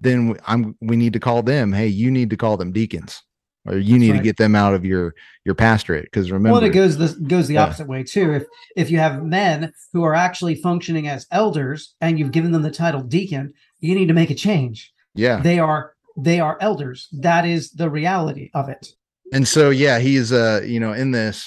[0.00, 3.22] then i'm we need to call them hey you need to call them deacons
[3.68, 4.18] or you need right.
[4.18, 5.14] to get them out of your
[5.44, 7.64] your pastorate because remember Well, it goes the goes the Yeah.
[7.64, 8.32] opposite way too.
[8.34, 8.44] If
[8.76, 12.70] if you have men who are actually functioning as elders and you've given them the
[12.70, 14.92] title deacon, you need to make a change.
[15.14, 17.08] yeah They are they are elders.
[17.12, 18.88] That is the reality of it.
[19.32, 21.44] and so yeah he's uh you know in this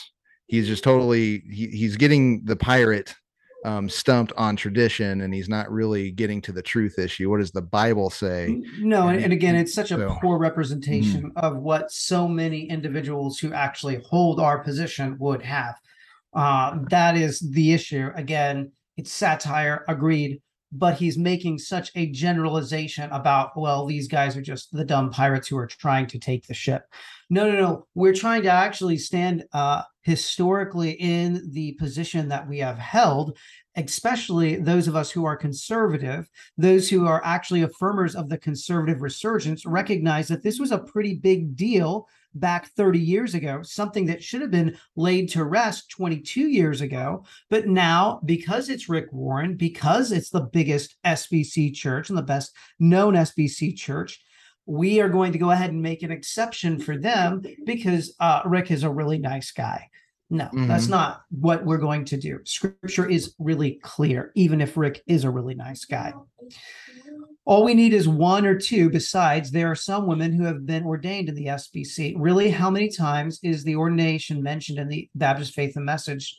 [0.48, 3.16] he's just totally he, he's getting the pirate
[3.66, 7.52] um stumped on tradition and he's not really getting to the truth issue what does
[7.52, 11.92] the bible say No, and, And again, it's such a so- poor representation of what
[11.92, 15.76] so many individuals who actually hold our position would have.
[16.34, 18.10] Uh, that is the issue.
[18.16, 20.42] Again, it's satire, agreed,
[20.72, 25.48] but he's making such a generalization about, well, these guys are just the dumb pirates
[25.48, 26.84] who are trying to take the ship.
[27.30, 27.88] No, no, no.
[27.96, 33.38] We're trying to actually stand uh, historically in the position that we have held,
[33.76, 39.02] especially those of us who are conservative those who are actually affirmers of the conservative
[39.02, 44.24] resurgence recognize that this was a pretty big deal back 30 years ago, something that
[44.24, 47.26] should have been laid to rest 22 years ago.
[47.50, 52.56] But now, because it's Rick Warren, because it's the biggest SBC church and the best
[52.80, 54.22] known SBC church,
[54.66, 58.70] we are going to go ahead and make an exception for them because uh, Rick
[58.72, 59.90] is a really nice guy.
[60.30, 60.92] No, that's Mhm.
[60.92, 62.38] not what we're going to do.
[62.46, 66.14] Scripture is really clear, even if Rick is a really nice guy.
[67.50, 68.92] All we need is one or two.
[68.92, 72.14] Besides, there are some women who have been ordained in the SBC.
[72.16, 76.38] Really, how many times is the ordination mentioned in the Baptist Faith and Message?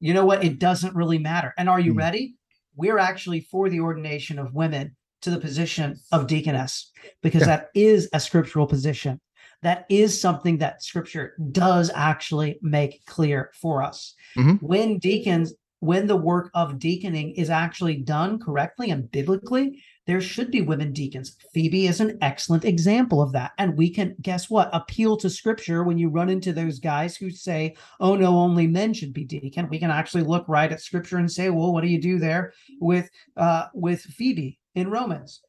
[0.00, 0.42] You know what?
[0.42, 1.52] It doesn't really matter.
[1.58, 1.98] And are you Hmm.
[1.98, 2.34] ready?
[2.76, 7.48] We're actually for the ordination of women to the position of deaconess because Yeah.
[7.48, 9.20] that is a scriptural position.
[9.60, 14.14] That is something that scripture does actually make clear for us.
[14.34, 14.62] Mhm.
[14.62, 20.50] When deacons when the work of deaconing is actually done correctly and biblically, there should
[20.50, 21.36] be women deacons.
[21.52, 23.52] Phoebe is an excellent example of that.
[23.58, 27.30] And we can, guess what, appeal to scripture when you run into those guys who
[27.30, 29.68] say, oh no, only men should be deacon.
[29.68, 32.54] We can actually look right at scripture and say, well, what do you do there
[32.80, 35.42] with uh with Phoebe in Romans?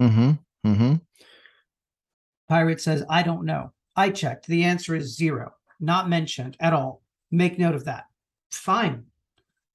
[0.00, 0.30] Mm-hmm.
[0.66, 0.94] Mm-hmm.
[2.48, 3.72] Pirate says, I don't know.
[3.94, 4.46] I checked.
[4.46, 7.02] The answer is zero, not mentioned at all.
[7.30, 8.06] Make note of that.
[8.50, 9.04] Fine.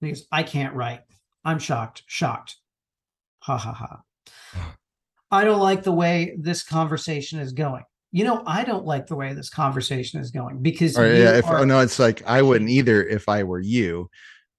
[0.02, 1.02] Because I can't write.
[1.46, 2.02] I'm shocked.
[2.08, 2.56] Shocked.
[3.48, 4.74] Ha ha ha.
[5.32, 7.84] I don't like the way this conversation is going.
[8.12, 11.60] You know, I don't like the way this conversation is going because yeah, if are-
[11.60, 14.10] oh, no, it's like I wouldn't either if I were you.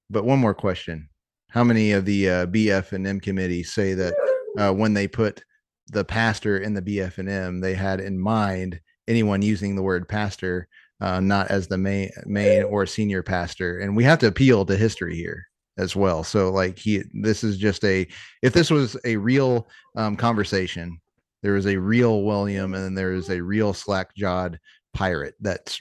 [0.09, 1.11] But one more question:
[1.51, 4.15] How many of the uh, BF and M committee say that
[4.57, 5.45] uh, when they put
[5.89, 10.09] the pastor in the BF and M, they had in mind anyone using the word
[10.09, 10.67] pastor,
[11.03, 13.81] uh, not as the main main or senior pastor?
[13.81, 15.45] And we have to appeal to history here
[15.79, 16.25] as well.
[16.25, 18.07] So like he, this is just a
[18.43, 21.01] if this was a real um, conversation,
[21.43, 24.59] there is a real William and then there is a real slack jawed
[24.93, 25.81] pirate that's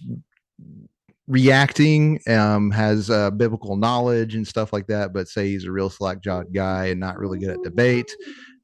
[1.27, 5.89] reacting um has uh biblical knowledge and stuff like that but say he's a real
[5.89, 8.15] slack jawed guy and not really good at debate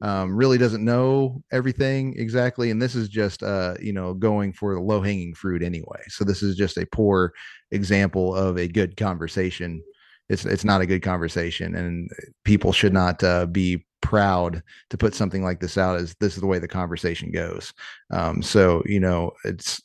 [0.01, 4.75] um really doesn't know everything exactly and this is just uh you know going for
[4.75, 7.33] the low hanging fruit anyway so this is just a poor
[7.71, 9.83] example of a good conversation
[10.29, 12.09] it's it's not a good conversation and
[12.43, 16.41] people should not uh, be proud to put something like this out as this is
[16.41, 17.73] the way the conversation goes.
[18.11, 19.81] Um so you know it's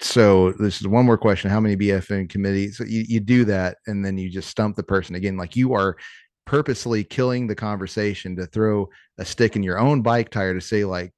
[0.00, 3.78] so this is one more question how many bfn committees so you, you do that
[3.86, 5.96] and then you just stump the person again like you are
[6.44, 10.84] purposely killing the conversation to throw a stick in your own bike tire to say
[10.84, 11.12] like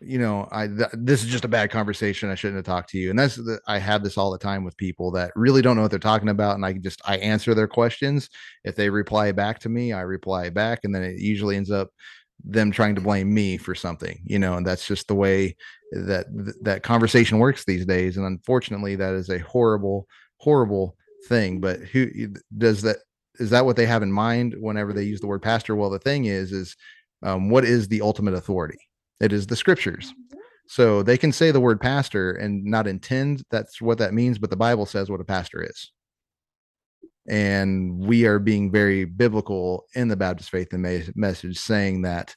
[0.00, 2.98] you know i th- this is just a bad conversation i shouldn't have talked to
[2.98, 5.76] you and that's the, i have this all the time with people that really don't
[5.76, 8.28] know what they're talking about and i just i answer their questions.
[8.64, 11.90] If they reply back to me i reply back and then it usually ends up
[12.44, 15.56] them trying to blame me for something you know and that's just the way
[15.92, 16.26] that
[16.62, 20.96] that conversation works these days and unfortunately that is a horrible horrible
[21.28, 22.06] thing but who
[22.58, 22.98] does that
[23.38, 25.76] is that what they have in mind whenever they use the word pastor?
[25.76, 26.76] Well the thing is is
[27.22, 28.78] um, what is the ultimate authority
[29.20, 30.38] it is the scriptures mm-hmm.
[30.66, 34.50] so they can say the word pastor and not intend that's what that means but
[34.50, 35.90] the bible says what a pastor is
[37.28, 42.34] and we are being very biblical in the baptist faith and Ma- message saying that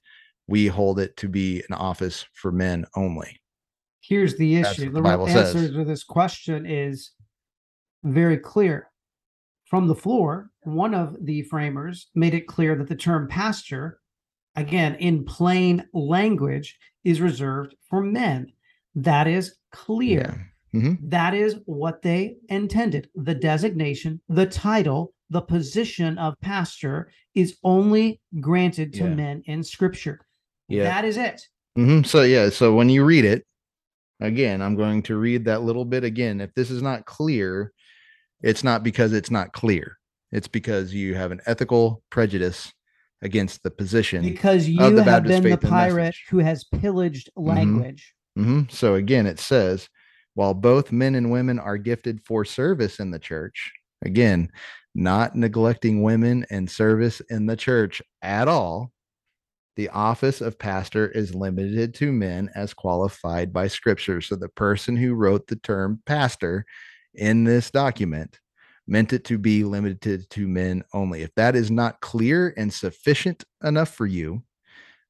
[0.47, 3.41] we hold it to be an office for men only
[4.01, 4.85] Here's the issue.
[4.85, 5.71] The, the real Bible answer says.
[5.71, 7.11] to this question is
[8.03, 8.89] very clear.
[9.65, 14.00] From the floor, one of the framers made it clear that the term pastor,
[14.55, 18.51] again, in plain language, is reserved for men.
[18.95, 20.51] That is clear.
[20.71, 23.09] hmm That is what they intended.
[23.15, 29.15] The designation, the title, the position of pastor is only granted to Yeah.
[29.15, 30.19] men in scripture.
[30.67, 30.83] Yeah.
[30.83, 31.41] That is it.
[31.75, 33.45] hmm So yeah, so when you read it,
[34.19, 36.41] again, I'm going to read that little bit again.
[36.41, 37.71] If this is not clear,
[38.41, 39.97] it's not because it's not clear.
[40.31, 42.71] It's because you have an ethical prejudice
[43.21, 44.23] against the position.
[44.23, 46.25] Because you the have Baptist been the pirate message.
[46.29, 48.13] who has pillaged language.
[48.35, 49.89] hmm So again, it says,
[50.33, 53.71] while both men and women are gifted for service in the church,
[54.03, 54.49] again,
[54.95, 58.91] not neglecting women and service in the church at all.
[59.77, 64.19] The office of pastor is limited to men as qualified by scripture.
[64.19, 66.65] So the person who wrote the term pastor
[67.13, 68.37] in this document
[68.87, 71.21] meant it to be limited to men only.
[71.21, 74.43] If that is not clear and sufficient enough for you,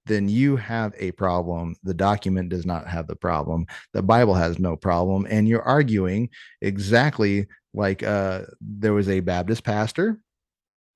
[0.06, 1.76] then you have a problem.
[1.84, 3.66] The document does not have the problem.
[3.94, 5.28] The Bible has no problem.
[5.30, 6.30] And you're arguing
[6.62, 10.20] exactly like uh, there was a Baptist pastor.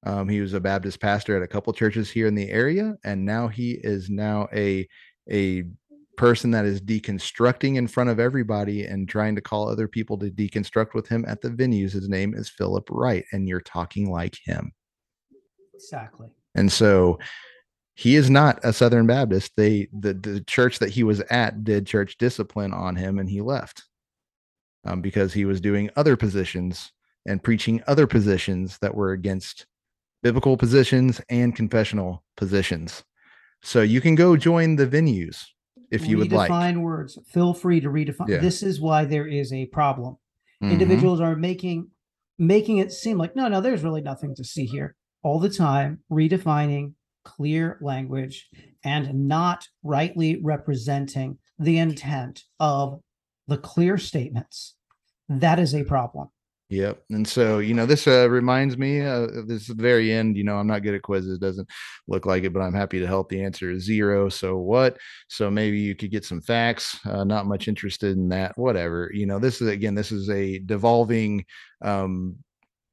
[0.06, 3.26] Um, he was a Baptist pastor at a couple churches here in the area, and
[3.26, 4.88] now he is now a
[5.32, 5.64] a
[6.18, 10.30] person that is deconstructing in front of everybody and trying to call other people to
[10.30, 11.91] deconstruct with him at the venues.
[11.91, 14.72] His name is Philip Wright, and you're talking like him.
[15.74, 16.30] Exactly.
[16.55, 17.20] And so
[17.95, 19.53] he is not a Southern Baptist.
[19.55, 23.41] They the, the church that he was at did church discipline on him and he
[23.41, 23.84] left.
[24.86, 26.91] Um, because he was doing other positions
[27.26, 29.66] and preaching other positions that were against
[30.22, 33.03] biblical positions and confessional positions.
[33.63, 35.43] So you can go join the venues
[35.92, 36.50] if you would like.
[36.52, 37.18] redefine words.
[37.28, 38.28] Feel free to redefine.
[38.28, 38.38] Yeah.
[38.40, 40.18] This is why there is a problem.
[40.62, 40.72] Mhm.
[40.72, 41.90] Individuals are making
[42.38, 44.96] making it seem like no, no, there's really nothing to see here.
[45.24, 48.50] All the time, redefining clear language
[48.84, 53.02] and not rightly representing the intent of
[53.48, 54.76] the clear statements.
[55.30, 56.30] That is a problem.
[56.70, 57.03] Yep.
[57.11, 60.36] And so, you know, this uh, reminds me, uh, this is the very end.
[60.36, 61.70] You know, I'm not good at quizzes, doesn't
[62.07, 63.30] look like it, but I'm happy to help.
[63.30, 64.30] The answer is zero.
[64.30, 64.97] So what?
[65.28, 66.99] So maybe you could get some facts.
[67.05, 68.57] Uh, not much interested in that.
[68.57, 69.11] Whatever.
[69.13, 71.45] You know, this is again, this is a devolving
[71.84, 72.38] um,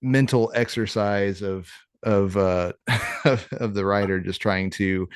[0.03, 1.71] mental exercise of
[2.03, 2.73] of uh
[3.25, 5.09] of the writer just trying to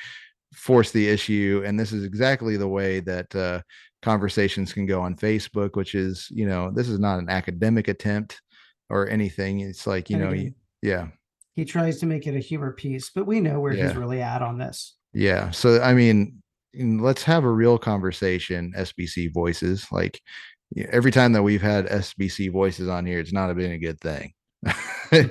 [0.53, 3.61] force the issue and this is exactly the way that uh
[4.01, 8.41] conversations can go on facebook which is you know this is not an academic attempt
[8.89, 11.07] or anything it's like you know you, yeah.
[11.53, 14.41] He tries to make it a humor piece, but we know where he's really at
[14.43, 14.95] on this.
[15.13, 16.41] yeah so i mean
[16.79, 20.21] mm, let's have a real conversation sbc voices like
[20.91, 24.33] every time that we've had sbc voices on here it's not been a good thing.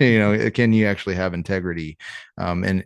[0.00, 1.98] You know can you actually have integrity?
[2.38, 2.82] Um and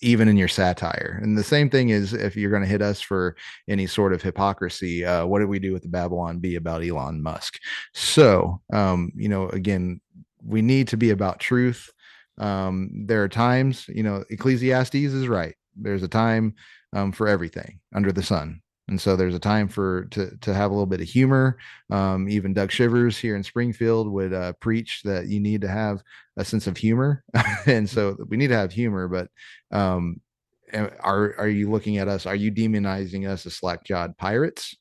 [0.00, 3.00] even in your satire and the same thing is if you're going to hit us
[3.00, 3.36] for
[3.68, 7.22] any sort of hypocrisy uh what did we do with the Babylon Bee about elon
[7.22, 7.58] musk?
[7.94, 10.00] So um you know again
[10.44, 11.90] we need to be about truth.
[12.38, 15.54] Um there are times you know ecclesiastes is right.
[15.76, 16.54] There's a time
[16.92, 20.70] um, for everything under the sun and so there's a time for to to have
[20.70, 21.58] a little bit of humor.
[21.90, 26.02] Um, even doug shivers here in springfield would uh, preach that you need to have
[26.38, 27.22] a sense of humor
[27.66, 29.28] and so we need to have humor but
[29.76, 30.20] um
[30.72, 34.76] are are you looking at us are you demonizing us as slack-jawed pirates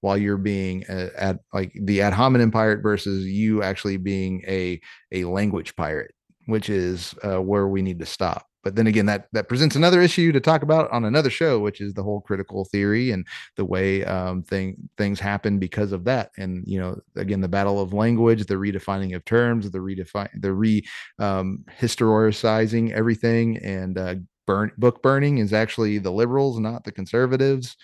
[0.00, 4.80] while you're being at like the ad hominem pirate versus you actually being a
[5.12, 6.12] a language pirate
[6.46, 10.00] which is uh, where we need to stop but then again that that presents another
[10.00, 13.64] issue to talk about on another show which is the whole critical theory and the
[13.64, 16.32] way um, thing things happen because of that.
[16.36, 20.52] And you know again the battle of language the redefining of terms the redefine the
[20.52, 20.84] re
[21.20, 24.16] um, historicizing everything and uh,
[24.48, 27.76] burn book burning is actually the liberals not the conservatives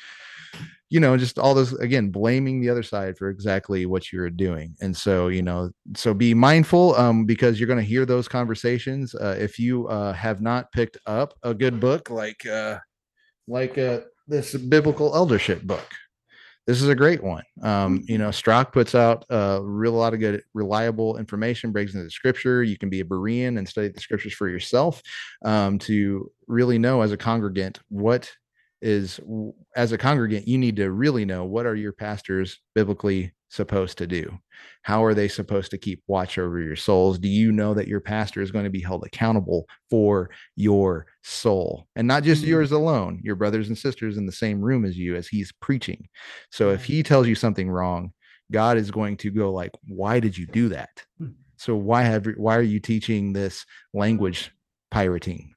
[0.92, 4.76] you know just all those again blaming the other side for exactly what you're doing.
[4.82, 9.14] And so you know so be mindful um because you're going to hear those conversations
[9.14, 12.78] uh, if you uh have not picked up a good book like uh
[13.48, 15.88] like uh this biblical eldership book.
[16.66, 17.44] This is a great one.
[17.62, 22.04] Um you know Strauch puts out a real lot of good reliable information breaks into
[22.04, 22.62] the scripture.
[22.62, 25.00] You can be a berean and study the scriptures for yourself
[25.42, 28.30] um to really know as a congregant what
[28.82, 29.20] is
[29.76, 34.06] as a congregant you need to really know what are your pastors biblically supposed to
[34.06, 34.38] do?
[34.82, 37.18] How are they supposed to keep watch over your souls?
[37.18, 41.86] Do you know that your pastor is going to be held accountable for your soul?
[41.96, 42.48] And not just Mhm.
[42.48, 46.08] yours alone your brothers and sisters in the same room as you as he's preaching.
[46.50, 48.12] So if he tells you something wrong
[48.50, 51.04] god is going to go like why did you do that?
[51.18, 51.28] Hmm.
[51.56, 53.64] so why have why are you teaching this
[53.94, 54.50] language
[54.90, 55.51] pirating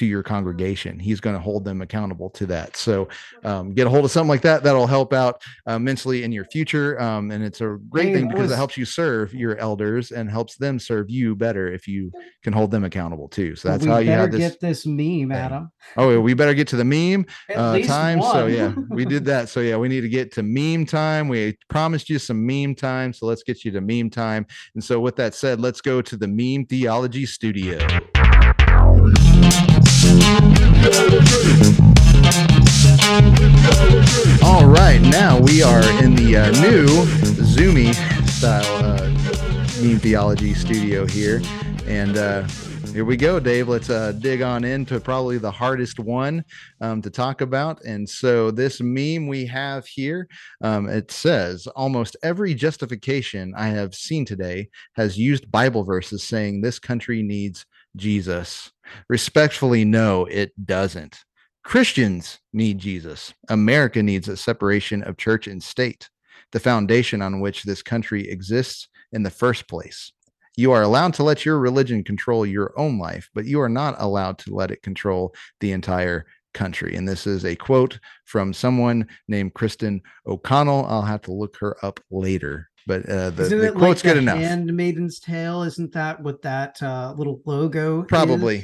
[0.00, 3.08] to your congregation he's going to hold them accountable to that so
[3.44, 6.44] um, get a hold of something like that that'll help out uh, immensely in your
[6.46, 10.10] future um, and it's a great thing because was- it helps you serve your elders
[10.10, 12.10] and helps them serve you better if you
[12.42, 15.70] can hold them accountable too so that's how you have this get this meme, Adam.
[15.96, 18.22] oh we better get to the meme uh, time.
[18.22, 19.48] So yeah, we did that.
[19.48, 21.28] So yeah, we need to get to meme time.
[21.28, 24.46] We promised you some meme time, so let's get you to meme time.
[24.74, 27.78] And so with that said, let's go to the meme theology studio.
[34.42, 36.86] All right, now we are in the uh, new
[37.44, 37.92] Zoomy
[38.26, 41.42] style uh, meme theology studio here,
[41.86, 42.46] and uh,
[42.94, 43.68] here we go, Dave.
[43.68, 46.46] Let's uh, dig on into probably the hardest one
[46.80, 47.84] um, to talk about.
[47.84, 50.28] And so, this meme we have here,
[50.62, 56.62] um, it says almost every justification I have seen today has used Bible verses saying
[56.62, 58.70] this country needs Jesus.
[59.08, 61.18] Respectfully, no, it doesn't.
[61.64, 63.34] Christians need Jesus.
[63.48, 66.08] America needs a separation of church and state,
[66.52, 70.12] the foundation on which this country exists in the first place.
[70.56, 73.96] You are allowed to let your religion control your own life, but you are not
[73.98, 76.96] allowed to let it control the entire country.
[76.96, 80.86] And this is a quote from someone named Kristen O'Connell.
[80.86, 84.14] I'll have to look her up later, but uh, the, Isn't the it quote's like
[84.14, 84.38] good enough.
[84.38, 85.62] Handmaiden's Tale?
[85.62, 88.02] Isn't that what that uh, little logo?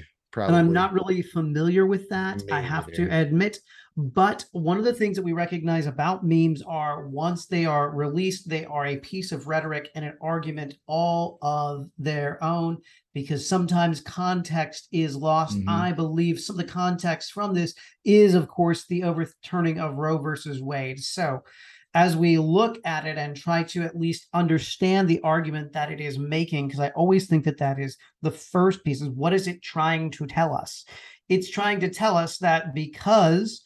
[0.01, 0.03] is?
[0.37, 0.55] Probably.
[0.55, 2.43] And I'm not really familiar with that.
[2.53, 3.59] I Me have to admit.
[3.97, 8.47] But one of the things that we recognize about memes are once they are released,
[8.47, 12.77] they are a piece of rhetoric and an argument all of their own
[13.15, 15.57] because sometimes context is lost.
[15.57, 15.71] Mhm.
[15.71, 17.73] I believe some of the context from this
[18.05, 21.03] is, of course, the overturning of Roe versus Wade.
[21.03, 21.43] So
[21.97, 25.99] as we look at it and try to at least understand the argument that it
[25.99, 29.49] is making, because I always think that that is the first piece is what is
[29.49, 30.85] it trying to tell us?
[31.31, 33.63] It's trying to tell us that because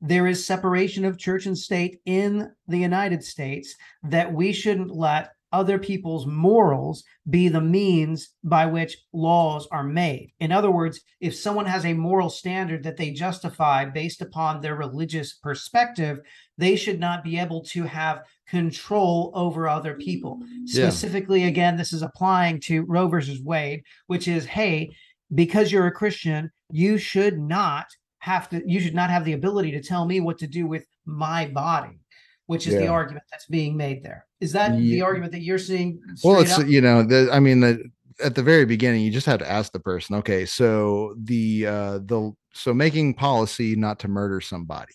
[0.00, 5.33] there is separation of church and state in the United States, that we shouldn't let
[5.54, 10.32] other people's morals be the means by which laws are made.
[10.40, 14.74] In other words, if someone has a moral standard that they justify based upon their
[14.74, 16.18] religious perspective,
[16.58, 20.40] they should not be able to have control over other people.
[20.64, 20.88] Yeah.
[20.88, 24.90] Specifically, again, this is applying to Roe versus Wade, which is hey,
[25.32, 27.86] because you're a Christian, you should not
[28.18, 30.84] have to, you should not have the ability to tell me what to do with
[31.06, 32.00] my body,
[32.46, 34.26] which is the argument that's being made there.
[34.40, 36.00] Is that the argument that you're seeing?
[36.22, 36.66] well it's up?
[36.66, 37.82] you know the i mean the
[38.22, 41.98] at the very beginning you just have to ask the person okay so the uh
[41.98, 44.94] the so making policy not to murder somebody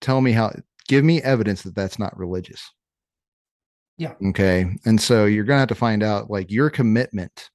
[0.00, 0.50] tell me how
[0.88, 2.72] give me evidence that that's not religious
[3.98, 4.14] Yeah.
[4.28, 7.50] okay and so you're gonna have to find out like your commitment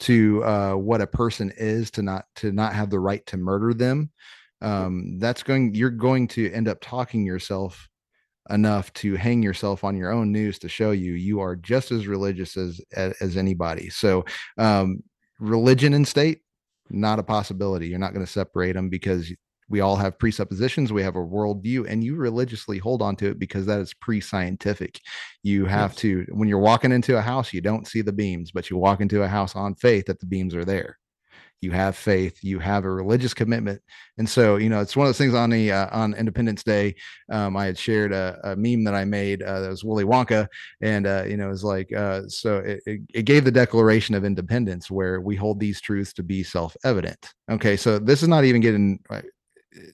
[0.00, 3.72] to uh what a person is to not to not have the right to murder
[3.72, 4.10] them
[4.60, 7.88] um that's going you're going to end up talking yourself
[8.50, 12.06] enough to hang yourself on your own news to show you you are just as
[12.06, 13.88] religious as as, anybody.
[13.90, 14.24] So
[14.58, 15.02] um
[15.38, 16.40] religion and state
[16.90, 17.88] not a possibility.
[17.88, 19.32] You're not going to separate them because
[19.68, 23.38] we all have presuppositions we have a worldview and you religiously hold on to it
[23.38, 25.00] because that is pre-scientific.
[25.42, 25.96] You have Yes.
[26.00, 29.00] to when you're walking into a house you don't see the beams but you walk
[29.00, 30.98] into a house on faith that the beams are there
[31.62, 33.80] you have faith you have a religious commitment.
[34.18, 36.94] And so you know it's one of those things on the uh, on independence day
[37.30, 40.48] um, i had shared a, a meme that i made uh, that was willy wonka.
[40.80, 44.14] And uh, you know it was like uh, so it, it, it gave the declaration
[44.14, 47.32] of independence where we hold these truths to be self-evident.
[47.50, 48.98] Okay so this is not even getting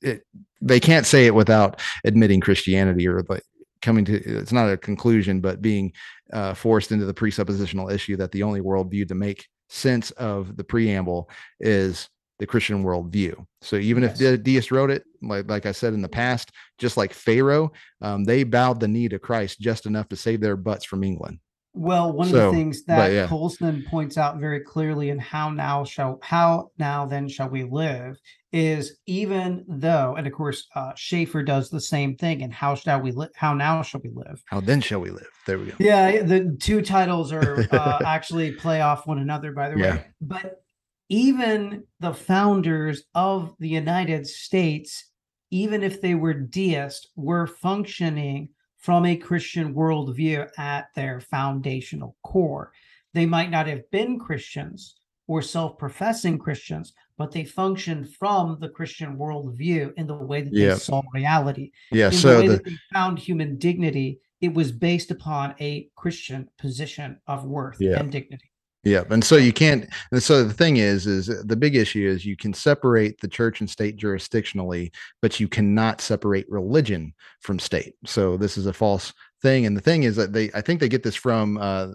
[0.02, 0.22] it,
[0.60, 3.44] they can't say it without admitting christianity or like
[3.80, 5.92] coming to it's not a conclusion but being
[6.32, 10.64] uh, forced into the presuppositional issue that the only worldview to make sense of the
[10.64, 12.08] preamble is
[12.38, 13.34] the Christian worldview.
[13.62, 16.96] So even if the deist wrote it, like like I said in the past, just
[16.96, 20.84] like Pharaoh, um, they bowed the knee to Christ just enough to save their butts
[20.84, 21.40] from England.
[21.78, 23.28] Well, one of the things that yeah.
[23.28, 28.18] Colson points out very clearly in how now shall how now then shall we live
[28.52, 32.42] is even though, and of course uh, Schaeffer does the same thing.
[32.42, 33.30] And how shall we live?
[33.36, 34.42] How now shall we live?
[34.46, 35.28] How then shall we live?
[35.46, 35.74] There we go.
[35.78, 39.94] Yeah, the two titles are uh, actually play off one another, by the Yeah.
[39.96, 40.06] way.
[40.20, 40.62] But
[41.08, 45.10] even the founders of the United States,
[45.52, 48.48] even if they were deist, were functioning
[48.78, 52.72] from a Christian worldview at their foundational core.
[53.12, 58.68] They might not have been Christians or self professing Christians, but they functioned from the
[58.68, 60.70] Christian worldview in the way that Yeah.
[60.74, 62.06] they saw reality Yeah.
[62.06, 65.90] in the So way the that they found human dignity, it was based upon a
[65.96, 67.98] Christian position of worth Yeah.
[67.98, 68.47] and dignity.
[68.84, 69.88] Yeah, and so you can't.
[70.12, 73.60] And so the thing is, is the big issue is you can separate the church
[73.60, 77.94] and state jurisdictionally, but you cannot separate religion from state.
[78.06, 79.12] So this is a false
[79.42, 79.66] thing.
[79.66, 81.58] And the thing is that they, I think they get this from.
[81.58, 81.88] uh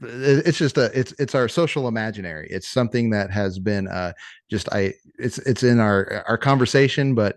[0.00, 4.12] it's just a it's it's our social imaginary it's something that has been uh
[4.48, 7.36] just i it's it's in our our conversation but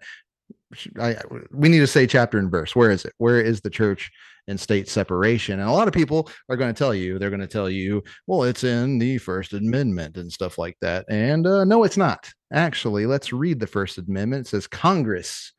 [0.99, 1.15] I,
[1.51, 2.75] we need to say chapter and verse.
[2.75, 3.13] Where is it?
[3.17, 4.11] Where is the church
[4.47, 5.59] and state separation?
[5.59, 8.03] And a lot of people are going to tell you, they're going to tell you,
[8.27, 11.05] well, it's in the First Amendment and stuff like that.
[11.09, 12.29] And uh, no, it's not.
[12.53, 14.47] Actually, let's read the First Amendment.
[14.47, 15.51] It says Congress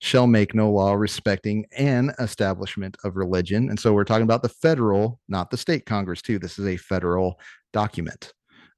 [0.00, 3.70] shall make no law respecting an establishment of religion.
[3.70, 6.38] And so we're talking about the federal, not the state Congress, too.
[6.38, 7.40] This is a federal
[7.72, 8.32] document.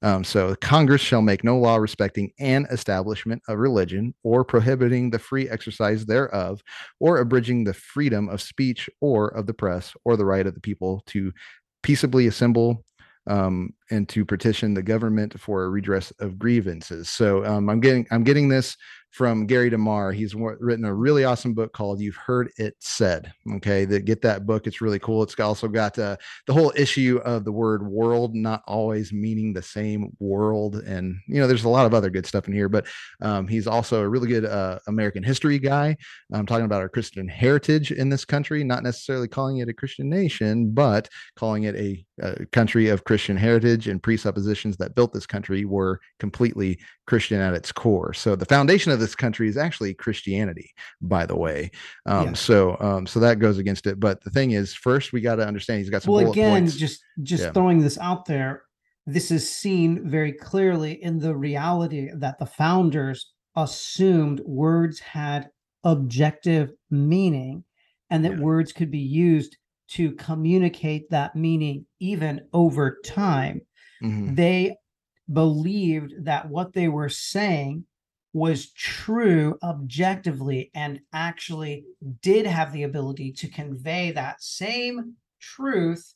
[0.06, 5.18] Um, so Congress shall make no law respecting an establishment of religion or prohibiting the
[5.18, 6.62] free exercise thereof
[7.00, 10.60] or abridging the freedom of speech or of the press or the right of the
[10.60, 11.32] people to
[11.82, 12.84] peaceably assemble
[13.28, 17.08] um, and to petition the government for a redress of grievances.
[17.08, 18.76] So um, I'm getting I'm getting this
[19.16, 20.12] from Gary DeMar.
[20.12, 24.44] He's written a really awesome book called "You've Heard It Said." Okay, that get that
[24.44, 24.66] book.
[24.66, 25.22] It's really cool.
[25.22, 29.62] It's also got uh, the whole issue of the word "world" not always meaning the
[29.62, 32.68] same world, and you know, there's a lot of other good stuff in here.
[32.68, 32.88] But
[33.22, 35.96] um, he's also a really good uh, American history guy.
[36.30, 40.10] I'm talking about our Christian heritage in this country, not necessarily calling it a Christian
[40.10, 45.26] nation, but calling it a, a country of Christian heritage and presuppositions that built this
[45.26, 48.12] country were completely Christian at its core.
[48.12, 51.70] So the foundation of this country is actually Christianity, by the way.
[52.06, 52.32] Um, Yeah.
[52.34, 54.00] So um, so that goes against it.
[54.00, 56.76] But the thing is, first we got to understand he's got some Well, again, points.
[56.76, 57.52] just just Yeah.
[57.52, 58.64] throwing this out there,
[59.06, 65.48] this is seen very clearly in the reality that the founders assumed words had
[65.84, 67.62] objective meaning
[68.10, 68.40] and that Yeah.
[68.44, 69.56] words could be used
[69.88, 73.60] to communicate that meaning even over time.
[74.02, 74.36] Mhm.
[74.36, 74.76] they
[75.32, 77.84] believed that what they were saying
[78.36, 81.86] was true objectively and actually
[82.20, 86.12] did have the ability to convey that same truth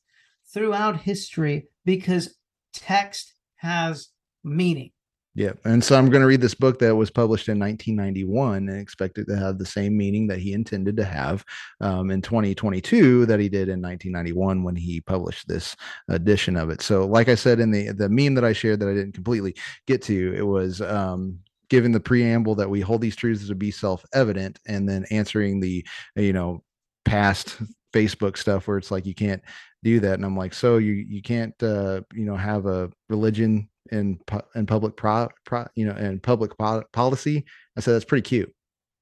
[0.53, 2.37] throughout history because
[2.75, 4.09] text has
[4.45, 4.91] meaning.
[5.35, 5.53] Yeah.
[5.65, 9.17] And so I'm going to read this book that was published in 1991 and expect
[9.17, 11.43] it to have the same meaning that he intended to have
[11.81, 15.75] um, in 2022 that he did in 1991 when he published this
[16.09, 16.83] edition of it.
[16.83, 19.55] So, like I said in the the meme that I shared that I didn't completely
[19.87, 21.39] get to, it was um,
[21.71, 25.87] given the preamble that we hold these truths to be self-evident, and then answering the
[26.17, 26.63] you know
[27.05, 27.57] past
[27.95, 29.43] Facebook stuff where it's like you can't
[29.83, 33.69] do that, and I'm like, so you you can't uh, you know have a religion
[33.91, 34.19] in
[34.55, 37.45] in public pro, pro you know in public po- policy?
[37.77, 38.53] I said that's pretty cute.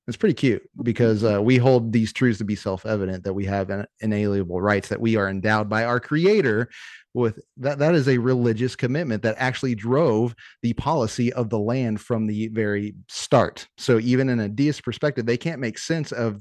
[0.07, 3.71] It's pretty cute because uh, we hold these truths to be self-evident that we have
[4.01, 6.71] inalienable rights that we are endowed by our creator
[7.15, 12.01] with that that is a religious commitment that actually drove the policy of the land
[12.01, 16.41] from the very start so even in a deist perspective they can't make sense of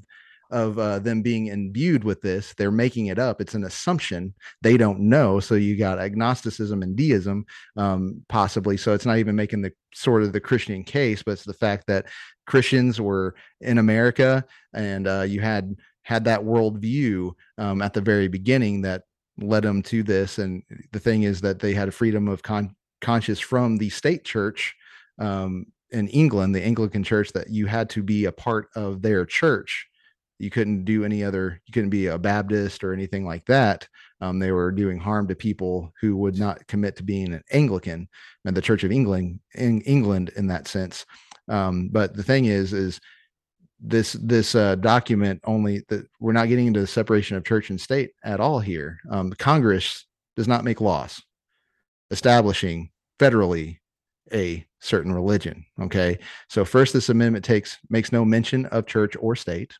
[0.50, 2.54] of uh, them being imbued with this.
[2.56, 3.40] They're making it up.
[3.40, 4.34] It's an assumption.
[4.62, 5.40] They don't know.
[5.40, 7.44] So you got agnosticism and deism,
[7.76, 8.76] um, possibly.
[8.76, 11.86] So it's not even making the sort of the Christian case, but it's the fact
[11.88, 12.06] that
[12.46, 18.28] Christians were in America and uh, you had had that worldview um, at the very
[18.28, 19.02] beginning that
[19.38, 20.38] led them to this.
[20.38, 20.62] And
[20.92, 24.74] the thing is that they had a freedom of con- conscience from the state church
[25.18, 29.24] um, in England, the Anglican church, that you had to be a part of their
[29.24, 29.86] church.
[30.38, 33.88] You couldn't do any other you couldn't be a baptist or anything like that.
[34.20, 38.08] Um, they were doing harm to people who would not commit to being an anglican
[38.44, 41.06] and the church of england in england in that sense.
[41.48, 43.00] Um, but the thing is is
[43.80, 47.80] this this uh, document only that we're not getting into the separation of church and
[47.80, 48.98] state at all here.
[49.10, 50.06] Um, congress
[50.36, 51.22] does not make laws
[52.10, 53.78] establishing federally
[54.32, 56.18] a certain religion okay?
[56.48, 59.74] So first this amendment takes makes no mention of church or state.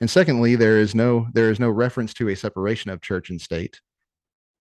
[0.00, 3.40] And secondly, there is no there is no reference to a separation of church and
[3.40, 3.80] state.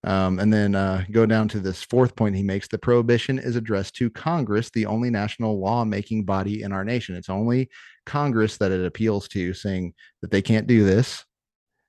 [0.04, 3.56] Um, and then uh, go down to this fourth point he makes: the prohibition is
[3.56, 7.16] addressed to Congress, the only national law-making body in our nation.
[7.16, 7.70] It's only
[8.06, 11.24] Congress that it appeals to, saying that they can't do this.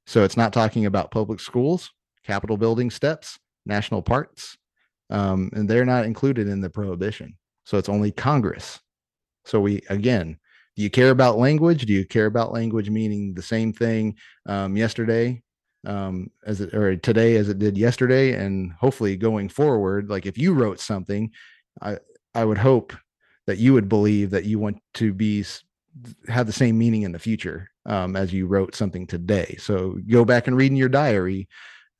[0.07, 1.91] So it's not talking about public schools,
[2.25, 4.59] Capitol building steps, national parks,
[5.09, 7.37] um, and they're not included in the prohibition.
[7.65, 8.79] So it's only Congress.
[9.45, 10.39] So we again
[10.77, 11.85] do you care about language?
[11.85, 15.43] Do you care about language meaning the same thing um, yesterday
[15.87, 18.33] um, as it or today as it did yesterday?
[18.35, 21.31] And hopefully going forward, like if you wrote something,
[21.81, 21.99] I
[22.35, 22.93] I would hope
[23.47, 25.45] that you would believe that you want to be
[26.29, 29.57] have the same meaning in the future um, as you wrote something today.
[29.59, 31.49] So go back and read in your diary.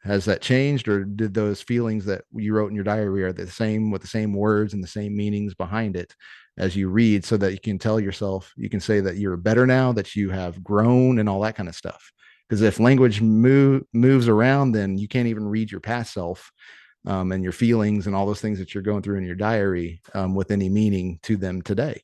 [0.05, 3.47] Has that changed, or did those feelings that you wrote in your diary are the
[3.47, 6.13] same with the same words and the same meanings behind it?
[6.59, 9.67] as you read so that you can tell yourself you can say that you're better
[9.67, 12.13] now that you have grown and all that kind of stuff
[12.53, 16.53] because if language move, moves around then you can't even read your past self
[17.07, 20.03] um, and your feelings and all those things that you're going through in your diary
[20.13, 22.03] um, with any meaning to them today.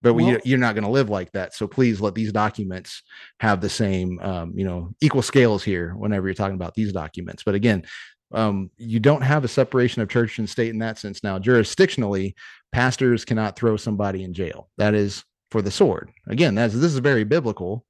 [0.00, 3.02] But well, you're not going to live like that so please let these documents
[3.40, 7.42] have the same um, you know equal scales here whenever you're talking about these documents.
[7.42, 7.84] But again
[8.32, 11.22] um, you don't have a separation of church and state in that sense.
[11.22, 12.32] Now jurisdictionally
[12.72, 14.70] pastors cannot throw somebody in jail.
[14.78, 16.10] That is for the sword.
[16.26, 17.84] Again that's this is very biblical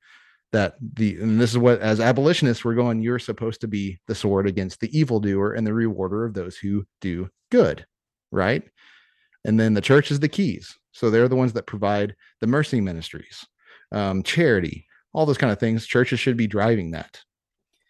[0.52, 4.14] that the and this is what as abolitionists we're going you're supposed to be the
[4.14, 7.84] sword against the evildoer and the rewarder of those who do good
[8.30, 8.62] right?
[9.44, 10.76] And then the church is the keys.
[10.92, 13.46] So they're the ones that provide the mercy ministries
[13.92, 15.86] um, charity all those kind of things.
[15.86, 17.20] Churches should be driving that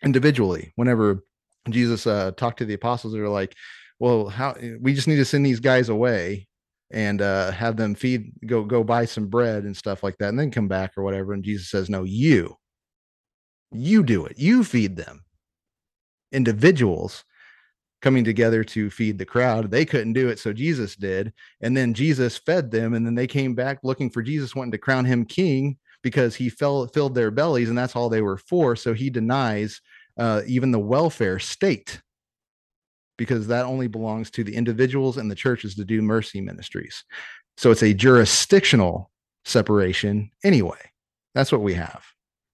[0.02, 0.72] individually.
[0.76, 1.22] Whenever
[1.70, 3.12] Jesus uh, talked to the apostles.
[3.12, 3.54] They're like,
[3.98, 6.48] "Well, how we just need to send these guys away
[6.92, 10.38] and uh, have them feed, go go buy some bread and stuff like that, and
[10.38, 12.56] then come back or whatever." And Jesus says, "No, you,
[13.72, 14.38] you do it.
[14.38, 15.24] You feed them.
[16.32, 17.24] Individuals."
[18.02, 19.70] coming together to feed the crowd.
[19.70, 21.32] They couldn't do it, so Jesus did.
[21.60, 24.78] And then Jesus fed them, and then they came back looking for Jesus, wanting to
[24.78, 28.74] crown him king because he fell, filled their bellies, and that's all they were for.
[28.76, 29.80] So he denies
[30.18, 32.02] uh, even the welfare state,
[33.16, 37.04] because that only belongs to the individuals and the churches to do mercy ministries.
[37.56, 39.10] So it's a jurisdictional
[39.44, 40.78] separation anyway.
[41.34, 42.04] That's what we have.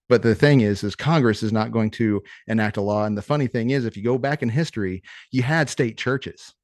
[0.09, 3.05] But the thing is, is Congress is not going to enact a law.
[3.05, 6.55] And the funny thing is, if you go back in history, you had state churches.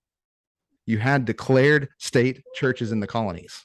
[0.87, 3.65] You had declared state churches in the colonies.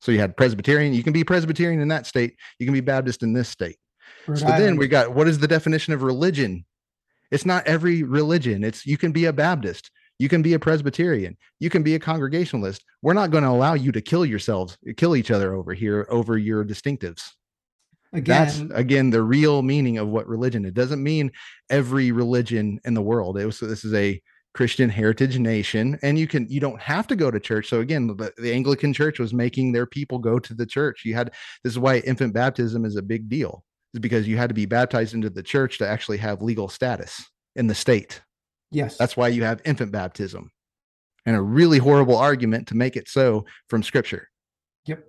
[0.00, 0.94] So you had Presbyterian.
[0.94, 2.36] You can be Presbyterian in that state.
[2.58, 3.76] You can be Baptist in this state.
[4.26, 6.64] So then we got what is the definition of religion?
[7.30, 8.64] It's not every religion.
[8.64, 12.00] It's you can be a Baptist, you can be a Presbyterian, you can be a
[12.00, 12.84] Congregationalist.
[13.02, 16.38] We're not going to allow you to kill yourselves, kill each other over here over
[16.38, 17.22] your distinctives.
[18.12, 20.64] Again, That's Again, the real meaning of what religion.
[20.64, 21.30] It doesn't mean
[21.68, 23.38] every religion in the world.
[23.38, 24.20] It was this is a
[24.54, 27.68] Christian heritage nation, and you can you don't have to go to church.
[27.68, 31.02] So again, the, the Anglican Church was making their people go to the church.
[31.04, 33.62] You had this is why infant baptism is a big deal,
[34.00, 37.24] because you had to be baptized into the church to actually have legal status
[37.56, 38.22] in the state.
[38.70, 38.96] yes.
[38.96, 40.50] That's why you have infant baptism,
[41.26, 44.28] and a really horrible argument to make it so from Scripture.
[44.86, 45.04] Yep.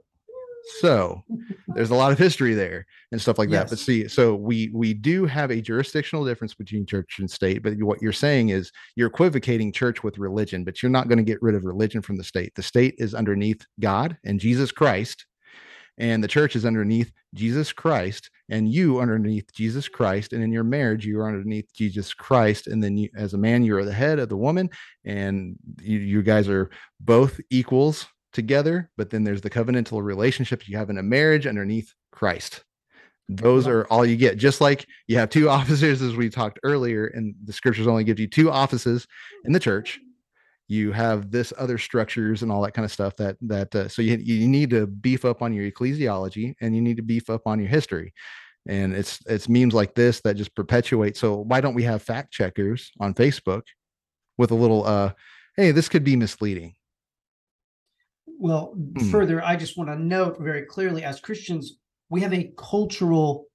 [0.81, 1.23] So
[1.69, 3.69] there's a lot of history there and stuff like that.
[3.69, 7.63] But see, so we we do have a jurisdictional difference between church and state.
[7.63, 11.23] But what you're saying is you're equivocating church with religion, but you're not going to
[11.23, 12.53] get rid of religion from the state.
[12.55, 15.25] The state is underneath God and Jesus Christ,
[15.99, 20.33] and the church is underneath Jesus Christ, and you underneath Jesus Christ.
[20.33, 22.67] And in your marriage, you are underneath Jesus Christ.
[22.67, 24.69] And then you, as a man, you are the head of the woman,
[25.05, 26.69] and you, you guys are
[27.01, 28.89] both equals together.
[28.97, 32.63] But then there's the covenantal relationship you have in a marriage underneath Christ.
[33.27, 34.37] Those are all you get.
[34.37, 38.19] Just like you have two officers, as we talked earlier, and the scriptures only give
[38.19, 39.05] you two offices
[39.43, 39.99] in the church.
[40.69, 43.15] You have this other structures and all that kind of stuff.
[43.17, 46.81] That that uh, so you you need to beef up on your ecclesiology and you
[46.81, 48.13] need to beef up on your history.
[48.67, 51.17] And it's it's memes like this that just perpetuate.
[51.17, 53.63] So why don't we have fact checkers on Facebook
[54.37, 55.11] with a little uh,
[55.57, 56.75] hey, this could be misleading.
[58.27, 59.09] Well, Hmm.
[59.09, 63.47] further, I just want to note very clearly as Christians, we have a cultural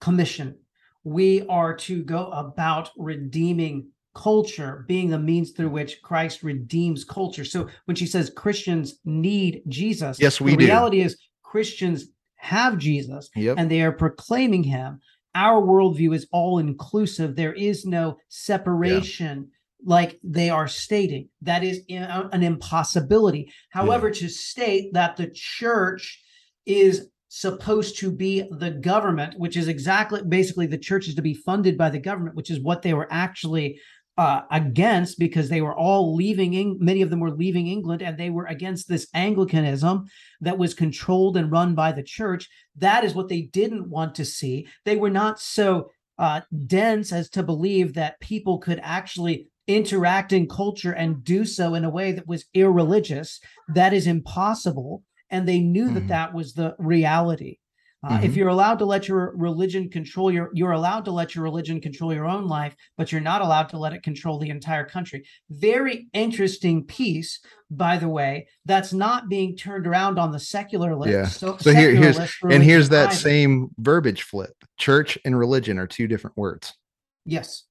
[0.00, 0.58] commission.
[1.04, 7.44] We are to go about redeeming culture, being the means through which Christ redeems culture.
[7.44, 10.64] So when she says Christians need Jesus, Yes, we the do.
[10.66, 12.06] reality is Christians
[12.36, 13.56] have Jesus Yep.
[13.58, 15.00] and they are proclaiming him.
[15.34, 17.34] Our worldview is all inclusive.
[17.34, 19.50] There is no separation
[19.84, 21.28] like they are stating.
[21.42, 23.50] That is uh, an impossibility.
[23.70, 26.22] However, to state that the church
[26.66, 31.34] is supposed to be the government, which is exactly basically the church is to be
[31.34, 33.78] funded by the government, which is what they were actually
[34.16, 36.54] uh, against because they were all leaving.
[36.54, 40.04] Eng- many of them were leaving England, and they were against this Anglicanism
[40.40, 42.48] that was controlled and run by the church.
[42.76, 44.68] That is what they didn't want to see.
[44.84, 50.46] They were not so uh, dense as to believe that people could actually interact in
[50.46, 53.40] culture and do so in a way that was irreligious.
[53.74, 55.02] That is impossible.
[55.30, 56.08] And they knew that Mhm.
[56.08, 57.56] that was the reality.
[58.06, 58.36] Uh, If Mhm.
[58.36, 62.12] you're allowed to let your religion control your, you're allowed to let your religion control
[62.12, 65.24] your own life, but you're not allowed to let it control the entire country.
[65.48, 67.40] Very interesting piece,
[67.70, 71.12] by the way, that's not being turned around on the secular list.
[71.12, 71.26] Yeah.
[71.26, 73.16] So, So here- here's- and here's that either.
[73.16, 74.52] same verbiage flip.
[74.76, 76.74] Church and religion are two different words.
[77.24, 77.64] Yes.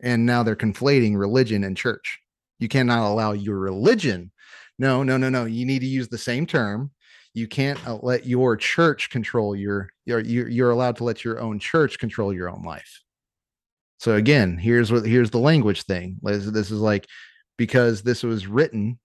[0.00, 2.20] and now they're conflating religion and church.
[2.60, 4.30] You cannot allow your religion.
[4.78, 5.44] No, no, no, no.
[5.44, 6.92] You need to use the same term.
[7.34, 9.90] You can't uh, let your church control your.
[10.06, 13.02] You're you're allowed to let your own church control your own life.
[13.98, 16.18] So again, here's what here's the language thing.
[16.22, 17.06] This this is like
[17.56, 18.98] because this was written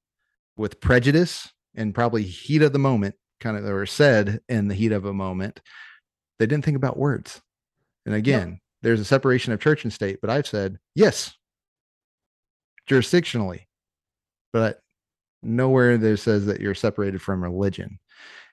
[0.55, 4.91] with prejudice and probably heat of the moment, kind of or said in the heat
[4.91, 5.59] of a moment.
[6.39, 7.41] They didn't think about words.
[8.05, 11.33] And again, there's a separation of church and state, but I've said yes,
[12.89, 13.61] jurisdictionally,
[14.51, 14.79] but
[15.41, 17.99] nowhere there says that you're separated from religion.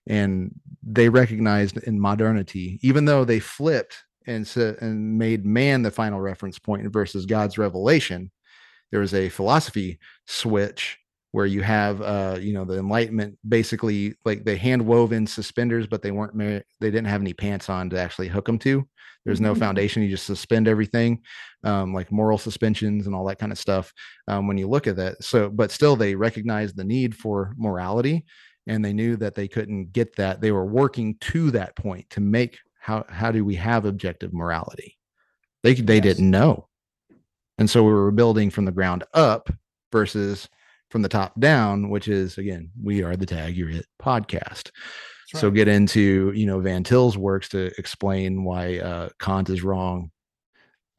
[0.07, 3.97] And they recognized in modernity, even though they flipped
[4.27, 8.31] and said and made man the final reference point versus God's revelation,
[8.91, 10.99] there was a philosophy switch
[11.33, 15.87] where you have uh you know the enlightenment basically like they hand wove in suspenders
[15.87, 18.85] but they weren't mar- they didn't have any pants on to actually hook them to
[19.25, 19.59] there's no Mhm.
[19.59, 21.21] foundation you just suspend everything
[21.63, 23.93] um, like moral suspensions and all that kind of stuff
[24.27, 28.25] um, when you look at that so but still they recognized the need for morality
[28.67, 32.21] and they knew that they couldn't get that they were working to that point to
[32.21, 34.97] make how how do we have objective morality?
[35.63, 36.03] They they Yes.
[36.05, 36.69] didn't know.
[37.59, 39.51] And so we were building from the ground up
[39.93, 40.49] versus
[40.91, 44.71] from the top down which is again we are the tag you're it podcast.
[45.33, 49.63] That's so get into you know van til's works to explain why uh kant is
[49.63, 50.11] wrong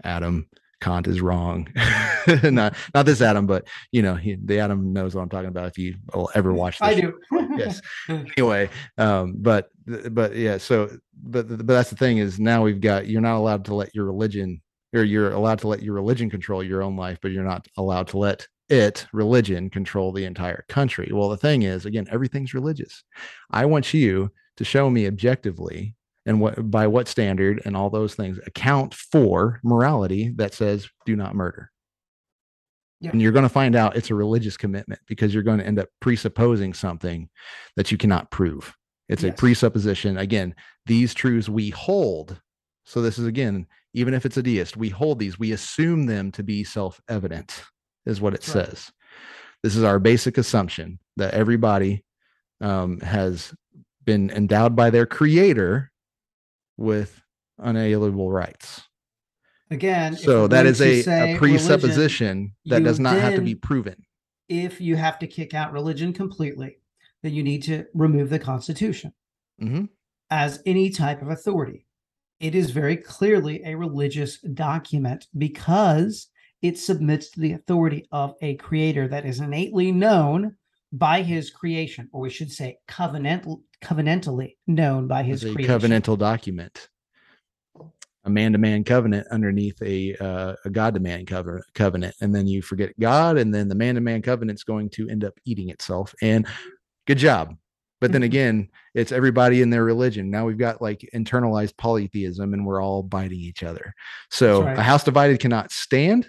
[0.03, 0.47] adam
[0.81, 1.67] kant is wrong.
[2.43, 5.65] Not not this adam but you know he, the adam knows what i'm talking about
[5.67, 7.19] if you will ever watch this I do.
[7.57, 7.81] yes.
[8.37, 8.69] Anyway
[8.99, 9.69] um but
[10.11, 10.91] but yeah so
[11.23, 14.05] but but that's the thing is now we've got you're not allowed to let your
[14.05, 14.61] religion
[14.93, 18.07] or you're allowed to let your religion control your own life but you're not allowed
[18.09, 21.09] to let it religion control the entire country.
[21.11, 23.03] Well the thing is again everything's religious.
[23.49, 25.95] I want you to show me objectively
[26.25, 31.15] and what by what standard and all those things account for morality that says do
[31.15, 31.71] not murder
[32.99, 33.11] Yeah.
[33.11, 35.79] and you're going to find out it's a religious commitment because you're going to end
[35.79, 37.29] up presupposing something
[37.75, 38.73] that you cannot prove
[39.09, 40.17] It's a presupposition.
[40.17, 40.55] Again,
[40.85, 42.39] these truths we hold.
[42.85, 46.31] So this is again, even if it's a deist, we hold these, we assume them
[46.31, 47.63] to be self-evident,
[48.05, 48.65] is what it That's right.
[48.67, 48.91] says.
[49.63, 52.03] This is our basic assumption that everybody
[52.61, 53.53] um, has
[54.05, 55.90] been endowed by their creator
[56.81, 57.21] with
[57.59, 58.81] unalienable rights.
[59.69, 63.95] Again, So that is a, a presupposition that does not have to be proven.
[64.49, 66.75] if you have to kick out religion completely,
[67.23, 69.13] then you need to remove the Constitution
[69.61, 69.87] Mhm.
[70.29, 71.85] as any type of authority.
[72.41, 76.27] It is very clearly a religious document because
[76.61, 80.57] it submits to the authority of a creator that is innately known
[80.91, 85.79] by his creation, or we should say covenantal, covenantally known by his It's a creation.
[85.79, 86.89] covenantal document,
[88.23, 93.37] a man-to-man covenant underneath a uh, a God-to-man covenant, covenant, and then you forget God,
[93.37, 96.13] and then the man-to-man covenant's going to end up eating itself.
[96.21, 96.45] And
[97.07, 97.55] good job.
[97.99, 98.25] But then Mhm.
[98.25, 100.31] again, it's everybody in their religion.
[100.31, 103.93] Now we've got like internalized polytheism, and we're all biting each other.
[104.29, 104.77] So right.
[104.77, 106.27] a house divided cannot stand,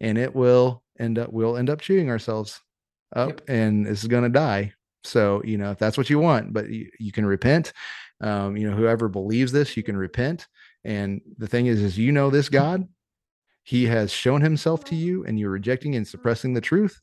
[0.00, 2.60] and it will end up we'll end up chewing ourselves
[3.14, 3.40] up, Yep.
[3.48, 4.72] and is going to die.
[5.04, 7.72] So you know if that's what you want, but you, you can repent.
[8.20, 10.48] Um, you know whoever believes this, you can repent.
[10.84, 12.86] And the thing is, is you know this God,
[13.62, 17.00] He has shown Himself to you, and you're rejecting and suppressing the truth.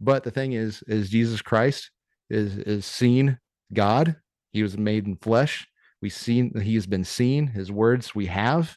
[0.00, 1.90] But the thing is, is Jesus Christ
[2.30, 3.38] is is seen
[3.72, 4.16] God.
[4.52, 5.66] He was made in flesh.
[6.00, 7.48] We've seen he has been seen.
[7.48, 8.76] His words we have,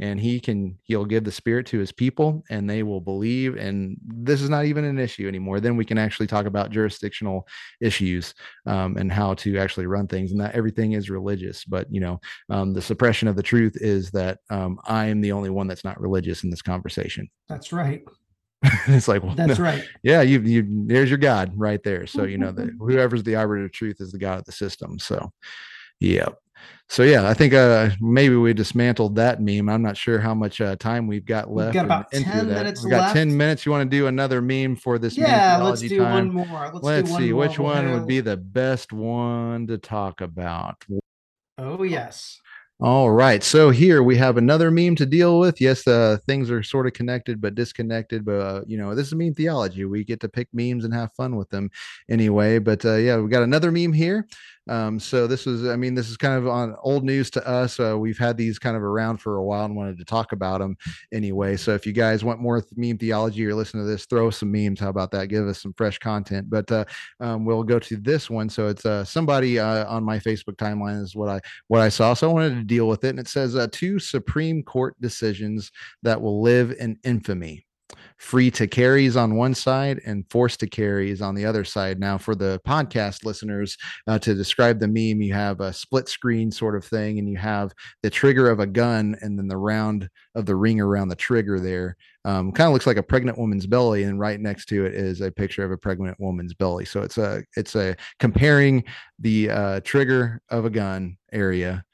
[0.00, 3.56] and he can he'll give the spirit to his people, and they will believe.
[3.56, 5.60] And this is not even an issue anymore.
[5.60, 7.46] Then we can actually talk about jurisdictional
[7.80, 8.34] issues
[8.66, 10.30] um, and how to actually run things.
[10.30, 12.20] And not everything is religious, but you know,
[12.50, 15.84] um, the suppression of the truth is that um, I am the only one that's
[15.84, 17.28] not religious in this conversation.
[17.48, 18.02] That's right.
[18.86, 19.84] it's like, well, That's no, right.
[20.02, 23.64] yeah you you there's your god right there so you know that whoever's the arbiter
[23.64, 25.32] of truth is the god of the system so
[25.98, 26.28] yeah
[26.92, 30.60] so yeah i think uh maybe we dismantled that meme i'm not sure how much
[30.60, 32.44] uh, time we've got We've left got about 10 that.
[32.46, 35.56] minutes we've got 10 minutes you want to do another meme for this meme Yeah,
[35.62, 36.34] let's do time?
[36.34, 36.70] one more.
[36.72, 37.40] Let's, let's do one see more.
[37.40, 40.84] which one would be the best one to talk about
[41.58, 42.38] Oh yes.
[42.80, 43.44] All right.
[43.44, 45.60] So here we have another meme to deal with.
[45.60, 48.24] Yes, uh, things are sort of connected but disconnected.
[48.24, 49.84] But uh, you know, this is meme theology.
[49.84, 51.70] We get to pick memes and have fun with them
[52.10, 52.58] anyway.
[52.58, 54.26] But uh, yeah, we got another meme here.
[54.68, 57.80] Um, so this was, I mean, this is kind of on old news to us.
[57.80, 60.60] Uh, we've had these kind of around for a while and wanted to talk about
[60.60, 60.76] them
[61.12, 61.56] anyway.
[61.56, 64.80] So if you guys want more meme theology or listen to this, throw some memes.
[64.80, 65.26] How about that?
[65.26, 66.48] Give us some fresh content.
[66.48, 66.84] But uh,
[67.20, 68.48] um, we'll go to this one.
[68.48, 72.14] So it's uh, somebody uh, on my Facebook timeline is what I what I saw.
[72.14, 73.10] So I wanted to deal with it.
[73.10, 77.66] And it says uh, two Supreme Court decisions that will live in infamy.
[78.22, 81.98] Free to carries on one side and forced to carries on the other side.
[81.98, 86.52] Now, for the podcast listeners, uh, to describe the meme, you have a split screen
[86.52, 90.08] sort of thing, and you have the trigger of a gun, and then the round
[90.36, 91.96] of the ring around the trigger there.
[92.24, 95.20] Um, kind of looks like a pregnant woman's belly, and right next to it is
[95.20, 96.84] a picture of a pregnant woman's belly.
[96.84, 98.84] So it's a it's a comparing
[99.18, 101.84] the uh, trigger of a gun area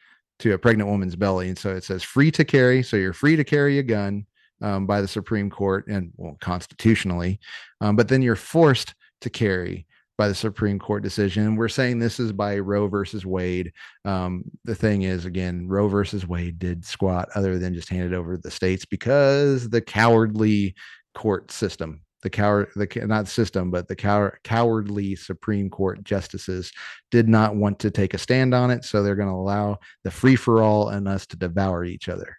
[0.40, 1.48] to a pregnant woman's belly.
[1.48, 2.82] And so it says free to carry.
[2.82, 4.26] So you're free to carry a gun
[4.60, 7.40] um, by the Supreme Court and well, constitutionally,
[7.80, 9.86] um, but then you're forced to carry
[10.18, 11.54] by the Supreme Court decision.
[11.54, 13.72] We're saying this is by Roe versus Wade.
[14.04, 18.16] Um, the thing is, again, Roe versus Wade did squat other than just hand it
[18.16, 20.74] over to the states because the cowardly
[21.14, 22.02] court system.
[22.22, 26.72] The coward, the not system, but the cow- cowardly Supreme Court justices
[27.12, 30.10] did not want to take a stand on it, so they're going to allow the
[30.10, 32.37] free for all and us to devour each other.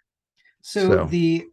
[0.62, 1.46] So, So- the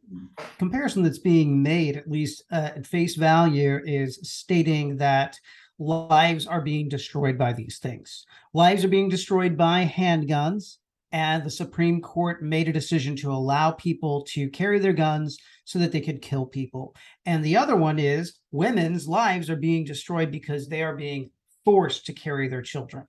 [0.58, 5.40] comparison that's being made, at least uh, at face value, is stating that
[5.80, 8.26] lives are being destroyed by these things.
[8.53, 10.77] Lives are being destroyed by handguns,
[11.11, 15.80] and the Supreme Court made a decision to allow people to carry their guns so
[15.80, 16.95] that they could kill people.
[17.26, 21.30] And the other one is women's lives are being destroyed because they are being
[21.64, 23.06] forced to carry their children.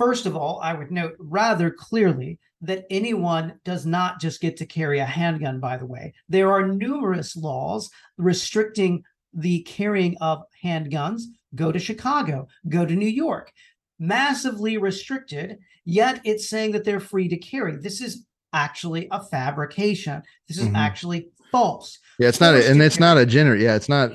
[0.00, 4.64] First of all, I would note rather clearly that anyone does not just get to
[4.66, 6.14] carry a handgun, by the way.
[6.26, 9.04] There are numerous laws restricting
[9.34, 11.24] the carrying of handguns.
[11.54, 13.52] Go to Chicago, go to New York,
[13.98, 17.76] massively restricted, yet it's saying that they're free to carry.
[17.76, 18.24] This is
[18.54, 20.22] actually a fabrication.
[20.48, 20.76] This is Mhm.
[20.78, 21.98] actually false.
[22.18, 23.60] Yeah, it's not, a, and it's not a general.
[23.60, 24.12] Yeah, it's not.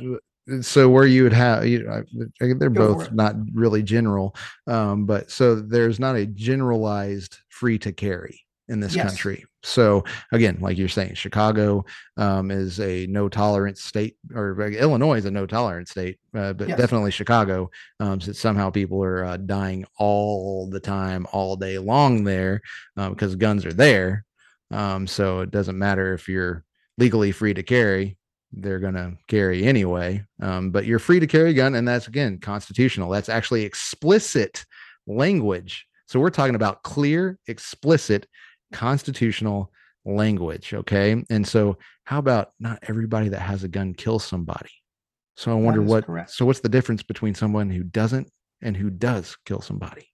[0.62, 2.04] So where you would have, you know,
[2.40, 4.36] they're Go both not really general,
[4.68, 9.06] um, but so there's not a generalized free to carry in this Yes.
[9.06, 9.44] country.
[9.64, 11.84] So again, like you're saying, Chicago
[12.18, 16.54] um, is a no tolerance state, or uh, Illinois is a no tolerance state, uh,
[16.54, 16.78] but Yes.
[16.78, 17.72] definitely Chicago.
[18.00, 22.62] Um, so somehow people are uh, dying all the time, all day long there
[22.96, 24.26] because guns are there.
[24.70, 26.64] Um, so it doesn't matter if you're
[27.00, 28.18] legally free to carry;
[28.58, 30.24] they're going to carry anyway.
[30.42, 33.10] Um, but you're free to carry a gun, and that's again constitutional.
[33.10, 34.66] That's actually explicit
[35.08, 35.86] language.
[36.08, 38.28] So we're talking about clear, explicit
[38.72, 39.72] constitutional
[40.06, 40.74] language.
[40.74, 41.24] Okay.
[41.30, 44.70] And so, how about not everybody that has a gun kills somebody?
[45.36, 46.32] So, I wonder what, correct.
[46.32, 48.30] so what's the difference between someone who doesn't
[48.62, 50.08] and who does kill somebody?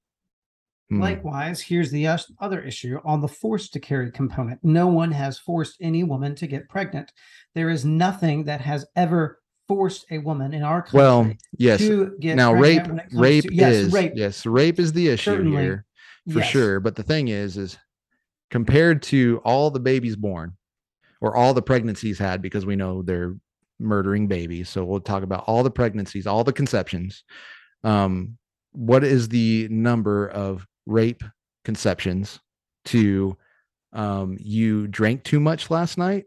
[0.91, 0.99] Hmm.
[0.99, 2.05] Likewise, here's the
[2.41, 4.59] other issue on the forced to carry component.
[4.61, 7.13] No one has forced any woman to get pregnant.
[7.55, 9.39] There is nothing that has ever
[9.69, 11.79] forced a woman in our country well, yes.
[11.79, 14.11] to get Now, pregnant rape, when it comes rape to- yes, is, rape.
[14.15, 15.61] yes, rape is the issue Certainly.
[15.61, 15.85] here
[16.29, 16.49] for yes.
[16.49, 16.81] sure.
[16.81, 17.77] But the thing is, is
[18.49, 20.57] compared to all the babies born
[21.21, 23.37] or all the pregnancies had, because we know they're
[23.79, 24.67] murdering babies.
[24.67, 27.23] So we'll talk about all the pregnancies, all the conceptions.
[27.85, 28.37] Um,
[28.73, 31.23] what is the number of rape
[31.65, 32.39] conceptions
[32.85, 33.37] to
[33.93, 36.25] um, you drank too much last night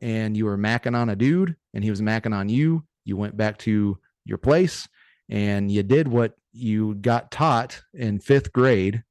[0.00, 2.84] and you were macking on a dude and he was macking on you?
[3.04, 4.88] You went back to your place
[5.28, 9.02] and you did what you got taught in fifth grade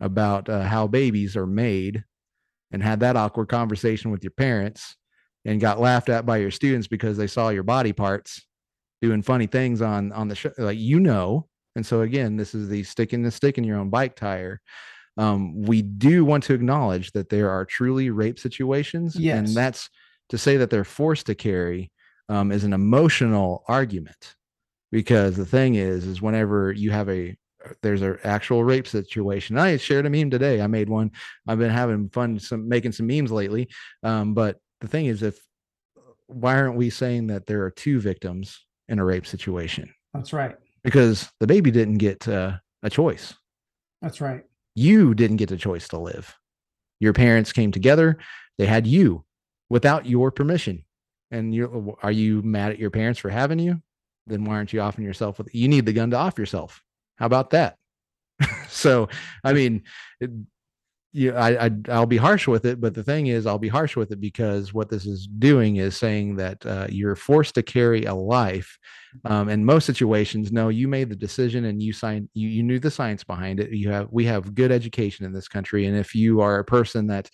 [0.00, 2.04] about uh, how babies are made
[2.72, 4.96] and had that awkward conversation with your parents
[5.44, 8.46] and got laughed at by your students because they saw your body parts
[9.02, 11.46] doing funny things on on the show like you know
[11.76, 14.60] and so again this is the sticking the stick in your own bike tire.
[15.16, 19.38] Um, we do want to acknowledge that there are truly rape situations Yes.
[19.38, 19.88] and that's
[20.30, 21.92] to say that they're forced to carry
[22.28, 24.34] um, is an emotional argument.
[24.90, 27.36] Because the thing is is whenever you have a
[27.82, 30.60] there's an actual rape situation i shared a meme today.
[30.60, 31.10] I made one.
[31.48, 33.68] I've been having fun some making some memes lately.
[34.02, 35.38] Um, but the thing is if
[36.26, 39.92] why aren't we saying that there are two victims in a rape situation?
[40.12, 40.56] That's right.
[40.84, 43.34] Because the baby didn't get uh, a choice.
[44.02, 44.44] That's right.
[44.74, 46.36] you didn't get a choice to live.
[47.00, 48.18] Your parents came together.
[48.58, 49.24] They had you
[49.70, 50.84] without your permission.
[51.30, 53.82] And you are you mad at your parents for having you?
[54.26, 56.82] Then why aren't you offing yourself with you need the gun to off yourself.
[57.16, 57.76] How about that?
[58.68, 59.08] So
[59.44, 59.82] i mean
[61.14, 63.68] it, you I, I i'll be harsh with it but the thing is i'll be
[63.68, 67.62] harsh with it because what this is doing is saying that uh, you're forced to
[67.62, 68.78] carry a life
[69.24, 72.78] um, in most situations no you made the decision and you signed you, you knew
[72.78, 76.14] the science behind it you have we have good education in this country and if
[76.14, 77.30] you are a person that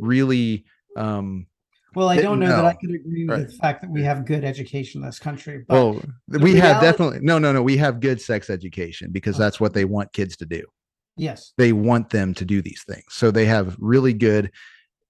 [0.00, 0.64] really
[0.96, 1.46] um
[1.94, 3.38] Well, I don't know that I could agree Right.
[3.40, 5.64] with the fact that we have good education in this country.
[5.66, 9.36] But well the we have definitely no no no we have good sex education because
[9.36, 9.44] Okay.
[9.44, 10.62] that's what they want kids to do
[11.16, 13.04] yes, they want them to do these things.
[13.10, 14.50] So they have really good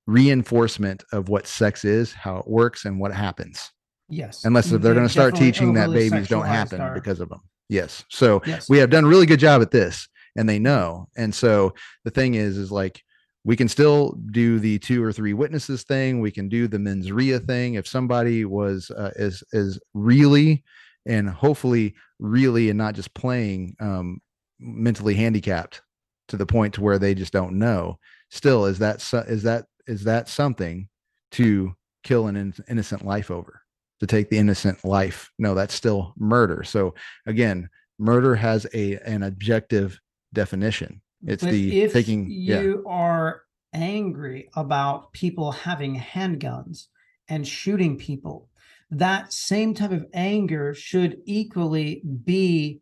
[0.07, 3.70] reinforcement of what sex is, how it works, and what happens.
[4.09, 4.45] yes.
[4.45, 7.41] Unless if they're They've going to start teaching that babies don't happen because of them.
[7.69, 8.05] Yes.
[8.09, 11.09] So yes, we have done a really good job at this, and they know.
[11.16, 11.74] And so
[12.05, 13.03] the thing is, is like
[13.45, 16.20] we can still do the two or three witnesses thing.
[16.20, 17.74] We can do the mens rea thing.
[17.74, 20.62] If somebody was uh, is is really
[21.07, 24.20] and hopefully really and not just playing um,
[24.61, 25.83] mentally handicapped
[26.28, 27.98] to the point to where they just don't know.
[28.31, 28.97] Still, is that
[29.28, 30.89] is that is that something
[31.32, 33.62] to kill an in- innocent life over?
[34.01, 35.31] To take the innocent life?
[35.39, 36.62] No, that's still murder.
[36.65, 36.94] So
[37.27, 39.98] again, murder has a an objective
[40.35, 41.01] definition.
[41.27, 42.28] It's But the taking.
[42.31, 42.61] yeah.
[42.61, 43.43] you are
[43.73, 46.86] angry about people having handguns
[47.28, 48.48] and shooting people,
[48.90, 52.81] that same type of anger should equally be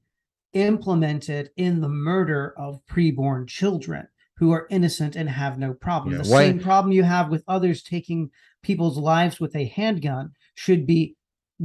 [0.54, 4.06] implemented in the murder of preborn children
[4.36, 6.16] who are innocent and have no problem.
[6.16, 8.30] Yeah, the why- same problem you have with others taking
[8.62, 11.16] people's lives with a handgun should be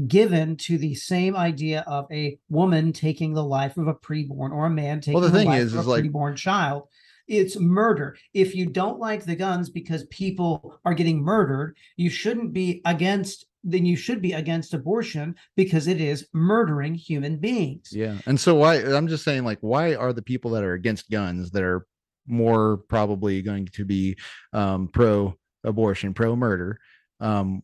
[0.07, 4.65] given to the same idea of a woman taking the life of a preborn or
[4.67, 6.83] a man taking the the, thing life is- of is a like- preborn child.
[7.27, 8.17] It's murder.
[8.33, 13.45] If you don't like the guns because people are getting murdered, you shouldn't be against.
[13.63, 17.89] Then you should be against abortion because it is murdering human beings.
[17.91, 18.17] Yeah.
[18.25, 21.51] And so why I'm just saying like why are the people that are against guns
[21.51, 21.85] that are
[22.25, 24.17] more probably going to be
[24.53, 26.79] um pro abortion, pro murder,
[27.19, 27.61] um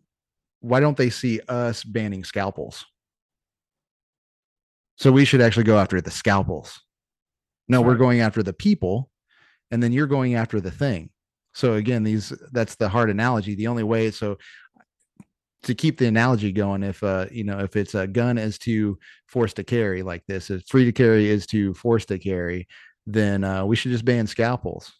[0.60, 2.86] why don't they see us banning scalpels?
[4.98, 6.82] So we should actually go after the scalpels.
[7.68, 9.12] No, we're going after the people
[9.72, 11.10] and then you're going after the thing.
[11.54, 13.56] So again, these that's the hard analogy.
[13.56, 14.38] The only way so
[15.66, 18.98] to keep the analogy going, if uh, you know, if it's a gun is to
[19.28, 22.68] force to carry like this, if free to carry is to force to carry,
[23.06, 24.92] then uh, we should just ban scalpels.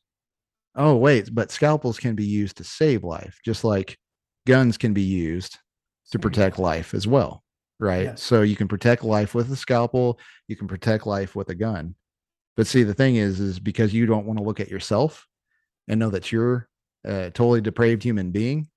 [0.76, 3.98] oh wait, but scalpels can be used to save life, just like
[4.46, 5.58] guns can be used
[6.12, 7.44] to protect life as well,
[7.80, 8.04] right?
[8.06, 8.24] Yes.
[8.24, 11.96] So you can protect life with a scalpel, you can protect life with a gun.
[12.58, 15.28] But see, the thing is, is because you don't want to look at yourself
[15.88, 16.68] and know that you're
[17.04, 18.68] a totally depraved human being,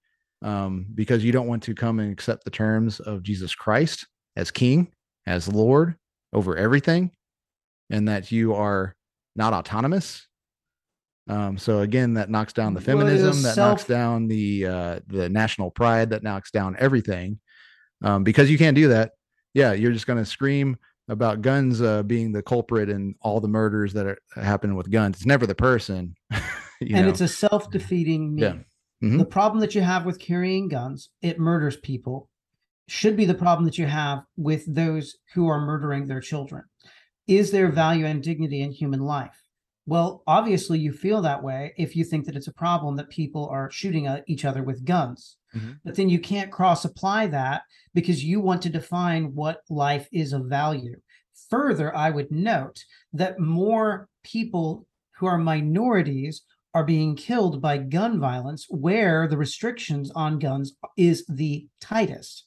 [0.43, 4.07] um, because you don't want to come and accept the terms of Jesus Christ
[4.37, 4.93] as King,
[5.27, 5.97] as Lord
[6.33, 7.11] over everything,
[7.91, 8.95] and that you are
[9.37, 10.27] not autonomous.
[11.29, 14.67] Um, so again, that knocks down the Well, it is feminism, that knocks down the
[14.67, 17.41] uh, the national pride, that knocks down everything.
[18.03, 19.13] Um, because you can't do that.
[19.55, 20.77] Yeah, you're just going to scream
[21.09, 25.17] about guns uh, being the culprit in all the murders that are happening with guns.
[25.17, 26.15] It's never the person.
[26.81, 27.09] you and know?
[27.09, 28.57] it's a self-defeating Yeah.
[29.01, 29.13] Meme.
[29.13, 29.19] Mhm.
[29.19, 32.29] The problem that you have with carrying guns, it murders people,
[32.87, 36.65] should be the problem that you have with those who are murdering their children.
[37.27, 39.43] Is there value and dignity in human life?
[39.87, 43.47] Well, obviously, you feel that way if you think that it's a problem that people
[43.49, 45.37] are shooting at each other with guns.
[45.55, 45.81] Mhm.
[45.85, 47.63] But then you can't cross apply that
[47.95, 51.01] because you want to define what life is of value.
[51.49, 52.85] Further, I would note
[53.15, 56.43] that more people who are minorities
[56.79, 62.45] are being killed by gun violence where the restrictions on guns is the tightest.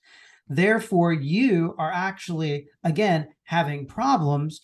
[0.47, 4.61] Therefore, you are actually, again, having problems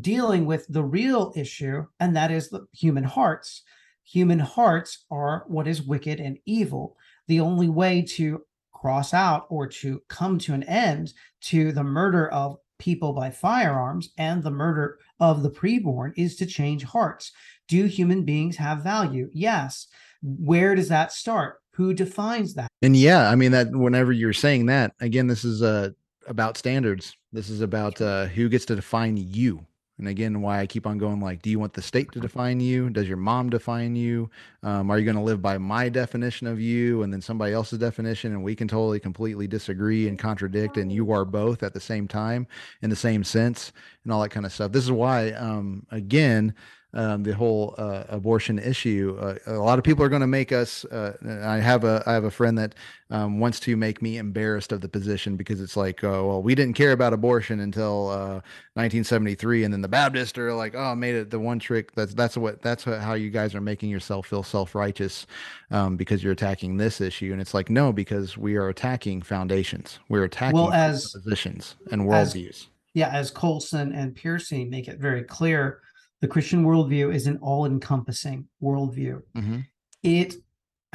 [0.00, 3.62] dealing with the real issue, and that is the human hearts.
[4.02, 6.96] Human hearts are what is wicked and evil.
[7.28, 8.42] The only way to
[8.72, 11.12] cross out or to come to an end
[11.42, 16.46] to the murder of people by firearms and the murder of the preborn is to
[16.46, 17.32] change hearts.
[17.68, 19.30] Do human beings have value?
[19.32, 19.86] Yes.
[20.22, 21.60] Where does that start?
[21.72, 22.68] Who defines that?
[22.82, 25.90] And yeah, I mean that whenever you're saying that, again, this is uh
[26.26, 27.16] about standards.
[27.32, 29.66] This is about uh who gets to define you.
[29.98, 32.58] And again, why I keep on going like, do you want the state to define
[32.58, 32.90] you?
[32.90, 34.28] Does your mom define you?
[34.64, 37.78] Um, are you going to live by my definition of you and then somebody else's
[37.78, 38.32] definition?
[38.32, 42.08] And we can totally completely disagree and contradict, and you are both at the same
[42.08, 42.48] time
[42.82, 43.72] in the same sense
[44.02, 44.72] and all that kind of stuff.
[44.72, 46.54] This is why, um, again,
[46.94, 49.18] um, the whole uh, abortion issue.
[49.20, 50.84] Uh, a lot of people are going to make us.
[50.86, 51.14] Uh,
[51.44, 52.74] I have a I have a friend that
[53.10, 56.54] um, wants to make me embarrassed of the position because it's like, oh well, we
[56.54, 58.40] didn't care about abortion until uh,
[58.74, 61.92] 1973, and then the Baptists are like, oh, made it the one trick.
[61.94, 65.26] That's that's what that's what, how you guys are making yourself feel self righteous
[65.72, 69.98] um, because you're attacking this issue, and it's like no, because we are attacking foundations.
[70.08, 72.68] We're attacking Well, as- positions and worldviews.
[72.94, 75.80] Yeah, as Colson and Pearcey make it very clear,
[76.24, 79.20] the Christian worldview is an all encompassing worldview.
[79.36, 79.66] Mhm.
[80.02, 80.36] It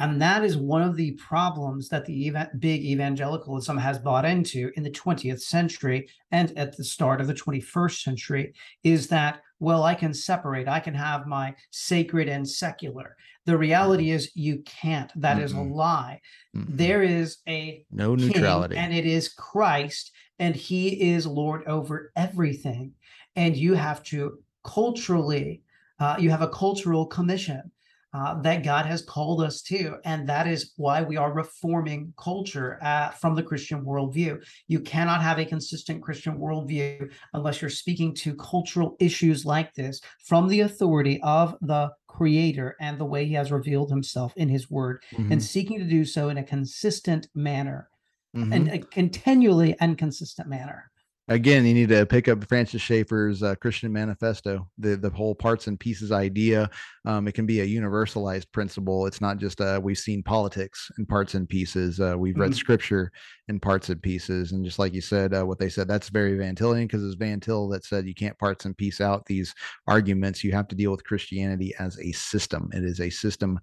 [0.00, 4.72] and that is one of the problems that the eva- big evangelicalism has bought into
[4.76, 8.52] in the 20th century and at the start of the 21st century
[8.82, 13.14] is that well i can separate i can have my sacred and secular
[13.46, 15.74] the reality is you can't That is a Mm-mm.
[15.74, 16.20] lie
[16.56, 16.76] Mhm.
[16.82, 18.76] there is a no neutrality.
[18.76, 22.94] and it is Christ, and he is Lord over everything.
[23.36, 24.20] And you have to
[24.64, 25.62] culturally,
[25.98, 27.70] uh, you have a cultural commission
[28.12, 29.96] uh, that God has called us to.
[30.04, 34.44] And that is why we are reforming culture uh, from the Christian worldview.
[34.66, 40.00] You cannot have a consistent Christian worldview unless you're speaking to cultural issues like this
[40.24, 44.68] from the authority of the Creator and the way He has revealed Himself in His
[44.68, 45.30] Word Mhm.
[45.30, 47.88] and seeking to do so in a consistent manner
[48.36, 48.54] Mhm.
[48.54, 50.89] and a continually and consistent manner.
[51.30, 55.66] Again you need to pick up francis schaeffer's uh, christian manifesto the the whole parts
[55.68, 56.68] and pieces idea.
[57.06, 59.06] Um, it can be a universalized principle.
[59.06, 62.56] It's not just uh, we've seen politics in parts and pieces uh, we've read Mhm.
[62.56, 63.10] scripture
[63.48, 64.52] in parts and pieces.
[64.52, 67.14] And just like you said uh, what they said that's very van tillian because it's
[67.14, 69.54] van til that said you can't parts and piece out these
[69.86, 70.44] arguments.
[70.44, 72.68] You have to deal with christianity as a system.
[72.74, 73.58] It is a system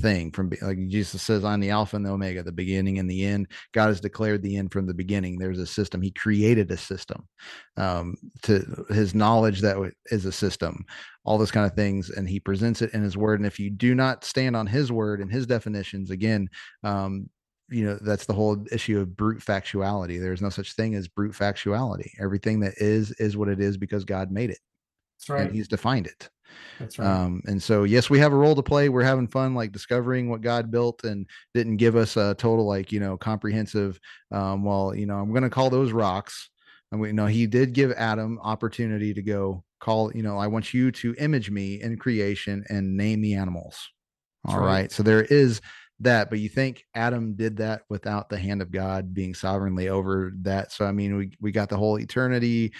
[0.00, 3.24] thing from like jesus says i'm the alpha and the omega the beginning and the
[3.24, 3.48] end.
[3.72, 5.38] God has declared the end from the beginning.
[5.38, 6.02] There's a system.
[6.02, 7.28] He created a system
[7.76, 10.84] um, to his knowledge that is a system
[11.24, 13.70] all those kind of things and he presents it in his word and if you
[13.70, 16.48] do not stand on his word and his definitions again
[16.82, 17.28] um,
[17.68, 20.20] you know that's the whole issue of brute factuality.
[20.20, 22.10] There's no such thing as brute factuality.
[22.20, 24.58] Everything that is is what it is because god made it
[25.26, 26.28] That's and he's defined it
[26.78, 28.88] That's um, and so, yes, we have a role to play.
[28.88, 32.92] We're having fun, like discovering what God built and didn't give us a total, like,
[32.92, 33.98] you know, comprehensive.
[34.30, 36.50] Um, well, you know, I'm going to call those rocks.
[36.90, 40.74] And we know he did give Adam opportunity to go call, you know, I want
[40.74, 43.88] you to image me in creation and name the animals.
[44.46, 44.66] All right.
[44.66, 44.92] right.
[44.92, 45.60] So there is
[46.00, 50.32] that, but you think Adam did that without the hand of God being sovereignly over
[50.42, 50.72] that.
[50.72, 52.72] So, I mean, we, we got the whole eternity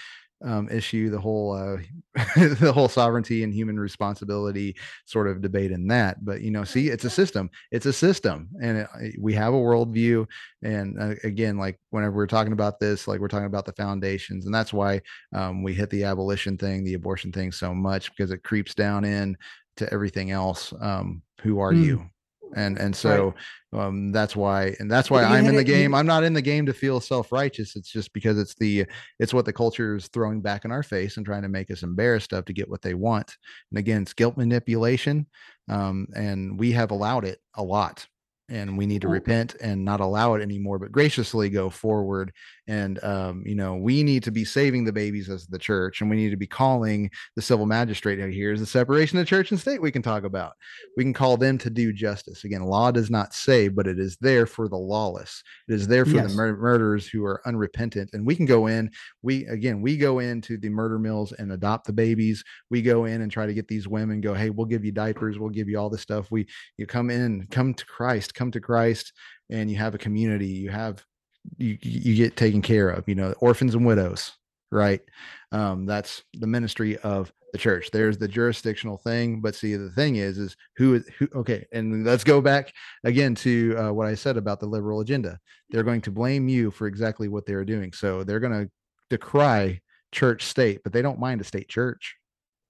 [0.45, 1.77] um, issue, the whole uh,
[2.37, 6.25] the whole sovereignty and human responsibility sort of debate in that.
[6.25, 7.51] But you know, see, it's a system.
[7.71, 10.27] It's a system, and it, we have a worldview.
[10.63, 14.47] And uh, again, like whenever we're talking about this, like we're talking about the foundations,
[14.47, 15.01] and that's why
[15.35, 19.05] um, we hit the abolition thing, the abortion thing so much because it creeps down
[19.05, 19.37] in
[19.77, 20.73] to everything else.
[20.81, 21.85] Um, who are Mm.
[21.85, 22.11] you?
[22.55, 23.35] And and so
[23.73, 25.95] um, that's why and that's why you I'm in the it- you- game.
[25.95, 27.77] I'm not in the game to feel self righteous.
[27.77, 28.85] It's just because it's the
[29.19, 31.83] it's what the culture is throwing back in our face and trying to make us
[31.83, 33.35] embarrassed of to get what they want.
[33.71, 35.27] And again, it's guilt manipulation,
[35.71, 38.07] um, and we have allowed it a lot.
[38.53, 42.33] And we need to repent and not allow it anymore, but graciously go forward.
[42.69, 46.11] And um, you know, we need to be saving the babies as the church, and
[46.11, 48.19] we need to be calling the civil magistrate.
[48.19, 49.81] Now, Here's the separation of church and state.
[49.81, 50.53] We can talk about.
[50.97, 52.45] We can call them to do justice.
[52.45, 55.43] Again, law does not save, but it is there for the lawless.
[55.69, 56.31] It is there for Yes.
[56.31, 58.11] the mur- murderers who are unrepentant.
[58.13, 58.91] And we can go in.
[59.23, 62.45] We again, we go into the murder mills and adopt the babies.
[62.71, 64.21] We go in and try to get these women.
[64.21, 65.39] Go, hey, we'll give you diapers.
[65.39, 66.31] We'll give you all this stuff.
[66.31, 66.47] We
[66.77, 69.13] you come in, come to Christ, come to Christ,
[69.51, 70.49] and you have a community.
[70.49, 71.05] You have
[71.57, 73.09] you you get taken care of.
[73.09, 74.33] You know, orphans and widows.
[74.71, 75.03] Right.
[75.53, 77.91] Um, that's the ministry of the church.
[77.91, 81.29] There's the jurisdictional thing, but see, the thing is, is who is who?
[81.35, 82.73] Okay, and let's go back
[83.05, 85.39] again to uh, what I said about the liberal agenda.
[85.71, 87.93] They're going to blame you for exactly what they're doing.
[87.93, 88.71] So they're going to
[89.11, 92.17] decry church state, but they don't mind a state church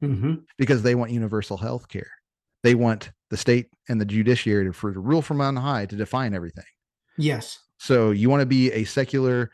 [0.01, 2.11] hmm because they want universal health care.
[2.65, 5.97] They want the state and the judiciary to, for to rule from on high to
[5.97, 6.67] define everything.
[7.17, 7.59] Yes.
[7.79, 9.51] So you want to be a secular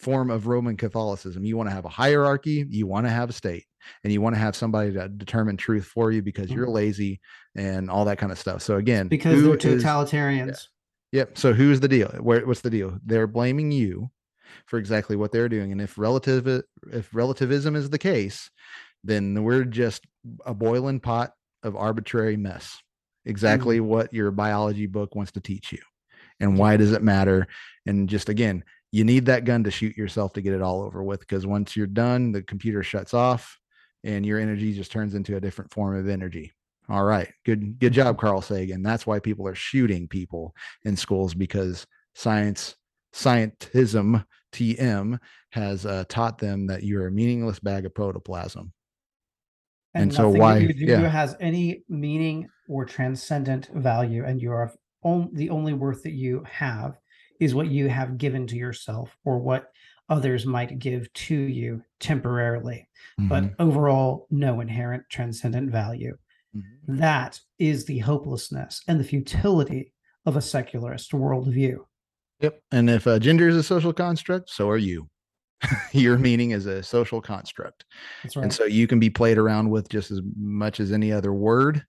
[0.00, 1.44] form of Roman Catholicism.
[1.44, 3.66] You want to have a hierarchy, you want to have a state,
[4.02, 6.72] and you want to have somebody to determine truth for you because you're Mhm.
[6.72, 7.20] lazy
[7.54, 8.62] and all that kind of stuff.
[8.62, 10.68] So again, Because they're is- totalitarians.
[11.12, 11.36] Yep.
[11.36, 12.08] So who's the deal?
[12.18, 12.98] Where, what's the deal?
[13.04, 14.10] They're blaming you
[14.66, 15.70] for exactly what they're doing.
[15.70, 16.48] And if relative
[16.90, 18.50] if relativism is the case,
[19.04, 20.06] then we're just
[20.46, 22.78] a boiling pot of arbitrary mess.
[23.24, 25.78] Exactly what your biology book wants to teach you.
[26.40, 27.46] And why does it matter?
[27.86, 31.02] And just again, you need that gun to shoot yourself to get it all over
[31.02, 33.58] with because once you're done, the computer shuts off
[34.04, 36.52] and your energy just turns into a different form of energy.
[36.88, 37.32] All right.
[37.44, 38.82] Good good job, Carl Sagan.
[38.82, 40.54] That's why people are shooting people
[40.84, 42.74] in schools because science,
[43.14, 45.18] scientism, TM
[45.50, 48.72] has uh, taught them that you're a meaningless bag of protoplasm.
[49.94, 51.08] And so why- you do yeah.
[51.08, 54.72] has any meaning or transcendent value, and you are
[55.02, 56.96] on, the only worth that you have
[57.38, 59.70] is what you have given to yourself or what
[60.08, 62.88] others might give to you temporarily,
[63.18, 63.54] but Mhm.
[63.58, 66.16] overall, no inherent transcendent value.
[66.56, 66.62] Mhm.
[66.88, 69.92] That is the hopelessness and the futility
[70.24, 71.78] of a secularist worldview.
[72.40, 72.60] Yep.
[72.72, 75.08] And if uh, gender is a social construct, so are you.
[75.92, 77.84] Your meaning is a social construct.
[78.22, 78.42] That's right.
[78.42, 81.84] And so you can be played around with just as much as any other word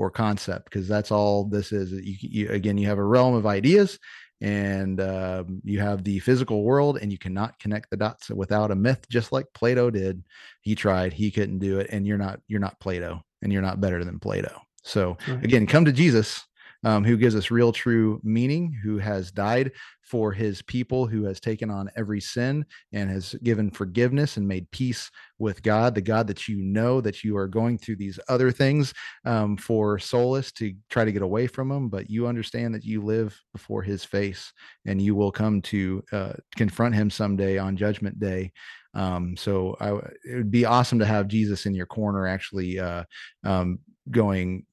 [0.00, 1.92] or concept, because that's all this is.
[1.92, 3.98] You, you again, you have a realm of ideas,
[4.40, 8.74] and um, you have the physical world, and you cannot connect the dots without a
[8.74, 10.24] myth, just like Plato did.
[10.62, 13.82] He tried, he couldn't do it, and you're not you're not Plato, and you're not
[13.82, 14.62] better than Plato.
[14.82, 15.44] So right.
[15.44, 16.46] again, come to Jesus.
[16.82, 19.72] Um, who gives us real true meaning, who has died
[20.10, 24.68] for his people, who has taken on every sin and has given forgiveness and made
[24.72, 28.50] peace with God, the God that you know that you are going through these other
[28.50, 28.92] things
[29.24, 33.02] um, for solace to try to get away from Him, but you understand that you
[33.02, 34.52] live before His face
[34.84, 38.52] and you will come to uh, confront Him someday on Judgment Day.
[38.94, 39.92] Um, so I,
[40.24, 43.04] it would be awesome to have Jesus in your corner, actually uh,
[43.44, 43.78] um,
[44.10, 44.66] going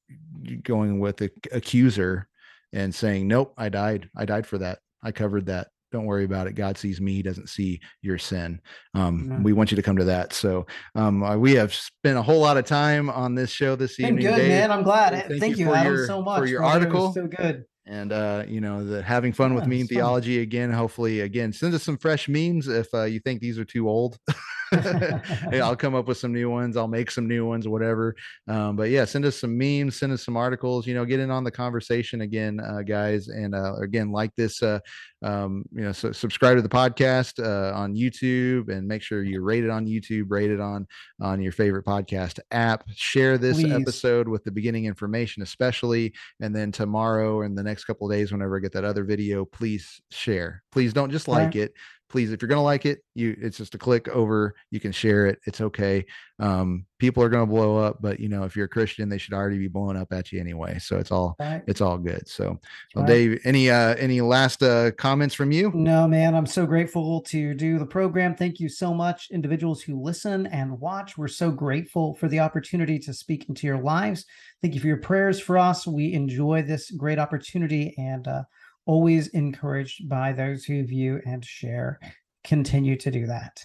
[0.63, 2.27] going with the accuser
[2.73, 4.09] and saying, "Nope, I died.
[4.15, 4.79] I died for that.
[5.03, 6.53] I covered that." Don't worry about it.
[6.53, 7.13] God sees me.
[7.13, 8.59] He doesn't see your sin.
[8.93, 9.43] Um, Amen.
[9.43, 10.33] we want you to come to that.
[10.33, 10.65] So
[10.95, 14.25] um, uh, we have spent a whole lot of time on this show this evening.
[14.25, 14.49] good, Dave.
[14.49, 14.69] man.
[14.71, 15.13] I'm glad.
[15.29, 16.49] Thank Thank, you you, for Adam, your- so for much.
[16.49, 16.77] your brother.
[16.77, 17.13] It article.
[17.13, 17.63] so good.
[17.85, 19.95] and uh you know the having fun with Yeah, me it's and fun.
[20.03, 23.63] theology again hopefully again send us some fresh memes if uh, you think these are
[23.63, 24.17] too old
[25.51, 28.15] Hey, i'll come up with some new ones i'll make some new ones whatever.
[28.47, 31.31] Um but yeah send us some memes send us some articles you know get in
[31.31, 34.79] on the conversation again uh guys and uh again like this uh
[35.23, 39.41] um you know so subscribe to the podcast uh on youtube and make sure you
[39.41, 40.85] rate it on youtube rate it on
[41.21, 42.83] on your favorite podcast app.
[42.95, 43.73] Share this Please.
[43.73, 48.31] episode with the beginning information especially and then tomorrow and the next couple of days
[48.31, 50.63] whenever i get that other video please share.
[50.71, 51.73] Please don't just like it
[52.09, 54.55] please, if you're gonna like it, you it's just a click over.
[54.71, 55.39] You can share it.
[55.45, 56.05] It's okay.
[56.39, 59.33] Um, people are gonna blow up, but you know, if you're a Christian, they should
[59.33, 60.79] already be blowing up at you anyway.
[60.79, 61.63] So it's all Right.
[61.67, 62.27] it's all good.
[62.27, 62.59] So,
[62.95, 63.07] well, Right.
[63.07, 65.71] Dave, any uh any last uh comments from you?
[65.73, 68.35] No, man, I'm so grateful to do the program.
[68.35, 71.17] Thank you so much, individuals who listen and watch.
[71.17, 74.25] We're so grateful for the opportunity to speak into your lives.
[74.61, 75.85] Thank you for your prayers for us.
[75.85, 78.43] We enjoy this great opportunity and uh,
[78.87, 81.99] always encouraged by those who view and share.
[82.43, 83.63] Continue to do that.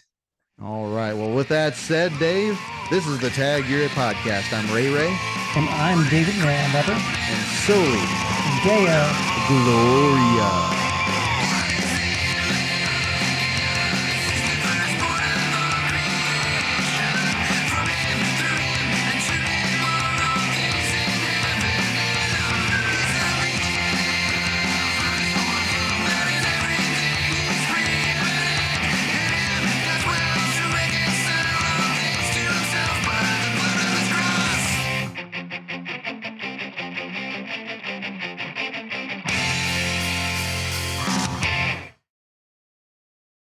[0.63, 1.15] All right.
[1.15, 2.59] Well, with that said, Dave,
[2.91, 4.53] this is the Tag You're It podcast.
[4.53, 5.09] I'm Ray Ray,
[5.57, 6.95] And I'm David Randlever.
[6.95, 8.05] and Soli
[8.63, 9.03] Deo.
[9.49, 10.82] Gloria.